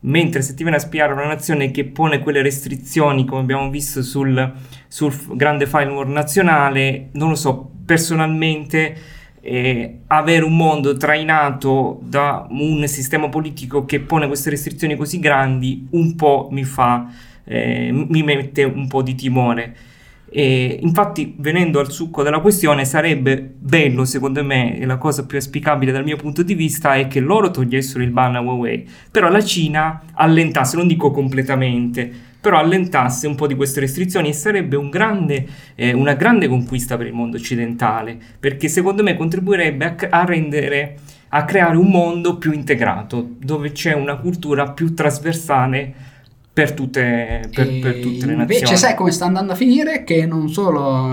mentre 0.00 0.42
se 0.42 0.54
ti 0.54 0.62
viene 0.62 0.78
a 0.78 0.80
spiare 0.80 1.12
una 1.12 1.26
nazione 1.26 1.70
che 1.70 1.84
pone 1.84 2.20
quelle 2.20 2.42
restrizioni 2.42 3.24
come 3.24 3.40
abbiamo 3.40 3.68
visto 3.70 4.02
sul, 4.02 4.52
sul 4.86 5.12
grande 5.34 5.66
firewall 5.66 6.10
nazionale, 6.10 7.08
non 7.12 7.30
lo 7.30 7.36
so, 7.36 7.70
personalmente... 7.84 9.18
Eh, 9.42 10.00
avere 10.08 10.44
un 10.44 10.54
mondo 10.54 10.98
trainato 10.98 11.98
da 12.02 12.46
un 12.50 12.86
sistema 12.86 13.30
politico 13.30 13.86
che 13.86 13.98
pone 14.00 14.26
queste 14.26 14.50
restrizioni 14.50 14.96
così 14.96 15.18
grandi 15.18 15.86
un 15.92 16.14
po' 16.14 16.48
mi 16.50 16.62
fa 16.62 17.10
eh, 17.44 17.90
mi 17.90 18.22
mette 18.22 18.64
un 18.64 18.86
po' 18.86 19.00
di 19.00 19.14
timore 19.14 19.74
e 20.32 20.78
infatti, 20.80 21.34
venendo 21.38 21.80
al 21.80 21.90
succo 21.90 22.22
della 22.22 22.38
questione, 22.38 22.84
sarebbe 22.84 23.52
bello, 23.58 24.04
secondo 24.04 24.44
me, 24.44 24.78
e 24.78 24.86
la 24.86 24.96
cosa 24.96 25.26
più 25.26 25.36
auspicabile 25.36 25.90
dal 25.90 26.04
mio 26.04 26.16
punto 26.16 26.44
di 26.44 26.54
vista 26.54 26.94
è 26.94 27.08
che 27.08 27.18
loro 27.18 27.50
togliessero 27.50 28.02
il 28.04 28.10
ban 28.10 28.36
a 28.36 28.40
Huawei, 28.40 28.88
però 29.10 29.28
la 29.28 29.42
Cina 29.42 30.02
allentasse, 30.14 30.76
non 30.76 30.86
dico 30.86 31.10
completamente, 31.10 32.10
però 32.40 32.58
allentasse 32.58 33.26
un 33.26 33.34
po' 33.34 33.48
di 33.48 33.56
queste 33.56 33.80
restrizioni 33.80 34.28
e 34.28 34.32
sarebbe 34.32 34.76
un 34.76 34.88
grande, 34.88 35.46
eh, 35.74 35.92
una 35.92 36.14
grande 36.14 36.46
conquista 36.46 36.96
per 36.96 37.06
il 37.06 37.12
mondo 37.12 37.36
occidentale, 37.36 38.16
perché 38.38 38.68
secondo 38.68 39.02
me 39.02 39.16
contribuirebbe 39.16 39.84
a, 39.84 40.20
a 40.20 40.24
rendere 40.24 40.96
a 41.32 41.44
creare 41.44 41.76
un 41.76 41.88
mondo 41.88 42.38
più 42.38 42.52
integrato, 42.52 43.34
dove 43.38 43.72
c'è 43.72 43.94
una 43.94 44.16
cultura 44.16 44.70
più 44.72 44.94
trasversale 44.94 46.09
per 46.60 46.72
tutte, 46.72 47.48
per, 47.54 47.78
per 47.78 47.94
tutte 48.00 48.26
le 48.26 48.34
nazioni. 48.34 48.54
Invece 48.54 48.76
sai 48.76 48.94
come 48.94 49.12
sta 49.12 49.24
andando 49.24 49.52
a 49.52 49.54
finire? 49.54 50.04
Che 50.04 50.26
non 50.26 50.50
solo 50.50 51.08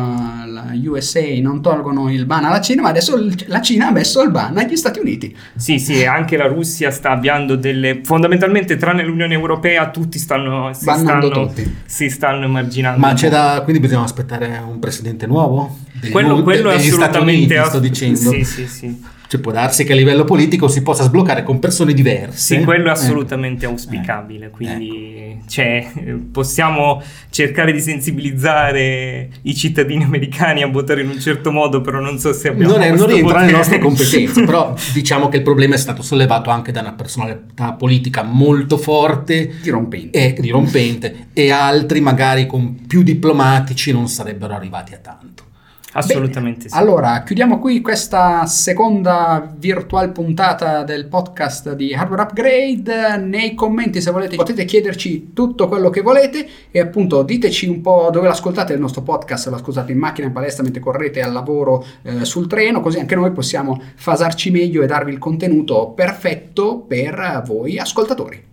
la 0.46 0.66
USA 0.86 1.22
non 1.40 1.62
tolgono 1.62 2.12
il 2.12 2.26
ban 2.26 2.44
alla 2.44 2.60
Cina, 2.60 2.82
ma 2.82 2.90
adesso 2.90 3.18
la 3.46 3.62
Cina 3.62 3.88
ha 3.88 3.92
messo 3.92 4.22
il 4.22 4.32
ban 4.32 4.58
agli 4.58 4.76
Stati 4.76 5.00
Uniti. 5.00 5.34
Sì, 5.56 5.80
sì, 5.80 6.06
anche 6.06 6.36
la 6.36 6.48
Russia 6.48 6.92
sta 6.92 7.12
avviando 7.12 7.56
delle... 7.56 8.02
fondamentalmente 8.04 8.76
tranne 8.76 9.04
l'Unione 9.04 9.34
Europea 9.34 9.90
tutti 9.90 10.20
stanno... 10.20 10.74
Si 10.74 10.82
stanno, 10.82 11.30
tutti. 11.30 11.76
si 11.86 12.10
stanno 12.10 12.44
emarginando. 12.44 13.00
Ma 13.00 13.14
c'è 13.14 13.30
da... 13.30 13.62
quindi 13.64 13.82
bisogna 13.82 14.04
aspettare 14.04 14.62
un 14.68 14.80
presidente 14.80 15.28
nuovo? 15.28 15.78
Quello, 16.12 16.44
quello 16.44 16.72
è 16.72 16.76
assolutamente... 16.76 17.56
Uniti, 17.56 17.70
sto 17.70 17.80
dicendo. 17.80 18.32
Sì, 18.32 18.44
sì, 18.44 18.68
sì. 18.68 19.16
Cioè 19.28 19.42
può 19.42 19.52
darsi 19.52 19.84
che 19.84 19.92
a 19.92 19.96
livello 19.96 20.24
politico 20.24 20.68
si 20.70 20.82
possa 20.82 21.04
sbloccare 21.04 21.44
con 21.44 21.60
persone 21.60 21.94
diverse. 21.94 22.56
Sì, 22.56 22.64
quello 22.64 22.86
è 22.86 22.90
eh. 22.90 22.92
assolutamente 22.92 23.66
eh. 23.66 23.70
auspicabile, 23.70 24.50
quindi 24.50 25.34
ecco. 25.34 25.50
cioè, 25.50 25.92
possiamo 26.32 27.02
cercare 27.30 27.74
di 27.74 27.82
sensibilizzare 27.82 29.30
i 29.42 29.56
cittadini 29.56 30.04
americani 30.04 30.64
a 30.64 30.68
votare 30.68 31.02
in 31.02 31.10
un 31.10 31.20
certo 31.20 31.52
modo, 31.52 31.82
però 31.82 32.00
non 32.00 32.18
so 32.20 32.32
se 32.32 32.50
abbiamo... 32.50 32.74
Non, 32.74 32.82
è, 32.82 32.92
non 32.92 33.08
rientra 33.08 33.42
nelle 33.42 33.52
nostre 33.52 33.80
competenze, 33.80 34.44
però 34.46 34.74
diciamo 34.94 35.28
che 35.28 35.38
il 35.38 35.44
problema 35.44 35.76
è 35.76 35.78
stato 35.78 36.02
sollevato 36.02 36.50
anche 36.50 36.72
da 36.72 36.80
una 36.80 36.94
personalità 36.94 37.74
politica 37.74 38.24
molto 38.24 38.78
forte, 38.78 39.56
dirompente, 39.62 40.36
e, 40.36 40.40
dirompente, 40.40 41.28
e 41.34 41.52
altri 41.52 42.00
magari 42.00 42.46
con 42.46 42.86
più 42.88 43.04
diplomatici 43.04 43.92
non 43.92 44.08
sarebbero 44.08 44.54
arrivati 44.54 44.94
a 44.94 44.98
tanto. 44.98 45.46
Assolutamente 45.94 46.66
Bene. 46.66 46.70
sì. 46.70 46.78
Allora, 46.78 47.24
chiudiamo 47.24 47.60
qui 47.60 47.82
questa 47.82 48.46
seconda 48.46 49.52
virtual 49.58 50.12
puntata 50.12 50.84
del 50.84 51.08
podcast 51.08 51.74
di 51.74 51.94
Hardware 51.94 52.24
Upgrade. 52.24 53.18
Nei 53.18 53.56
commenti, 53.56 54.02
se 54.02 54.12
volete, 54.12 54.36
potete 54.36 54.66
chiederci 54.66 55.32
tutto 55.34 55.68
quello 55.68 55.90
che 55.90 56.02
volete 56.02 56.48
e 56.72 56.80
appunto 56.80 57.24
diteci 57.24 57.68
un 57.68 57.82
po' 57.82 58.10
dove 58.12 58.28
l'ascoltate 58.28 58.74
il 58.74 58.80
nostro 58.80 59.02
podcast, 59.02 59.48
lo 59.48 59.56
ascoltate 59.56 59.92
in 59.92 59.98
macchina, 59.98 60.28
in 60.28 60.34
palestra, 60.34 60.64
mentre 60.64 60.82
correte 60.82 61.22
al 61.22 61.32
lavoro, 61.32 61.86
eh, 62.04 62.26
sul 62.26 62.48
treno, 62.48 62.82
così 62.82 63.00
anche 63.00 63.16
noi 63.16 63.32
possiamo 63.32 63.82
fasarci 63.96 64.52
meglio 64.52 64.84
e 64.84 64.88
darvi 64.88 65.12
il 65.12 65.20
contenuto 65.20 65.90
perfetto 65.96 66.80
per 66.80 67.44
voi 67.46 67.80
ascoltatori. 67.80 68.44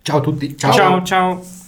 Ciao 0.00 0.18
a 0.18 0.20
tutti. 0.20 0.56
ciao. 0.56 0.72
ciao. 0.72 1.02
ciao. 1.02 1.66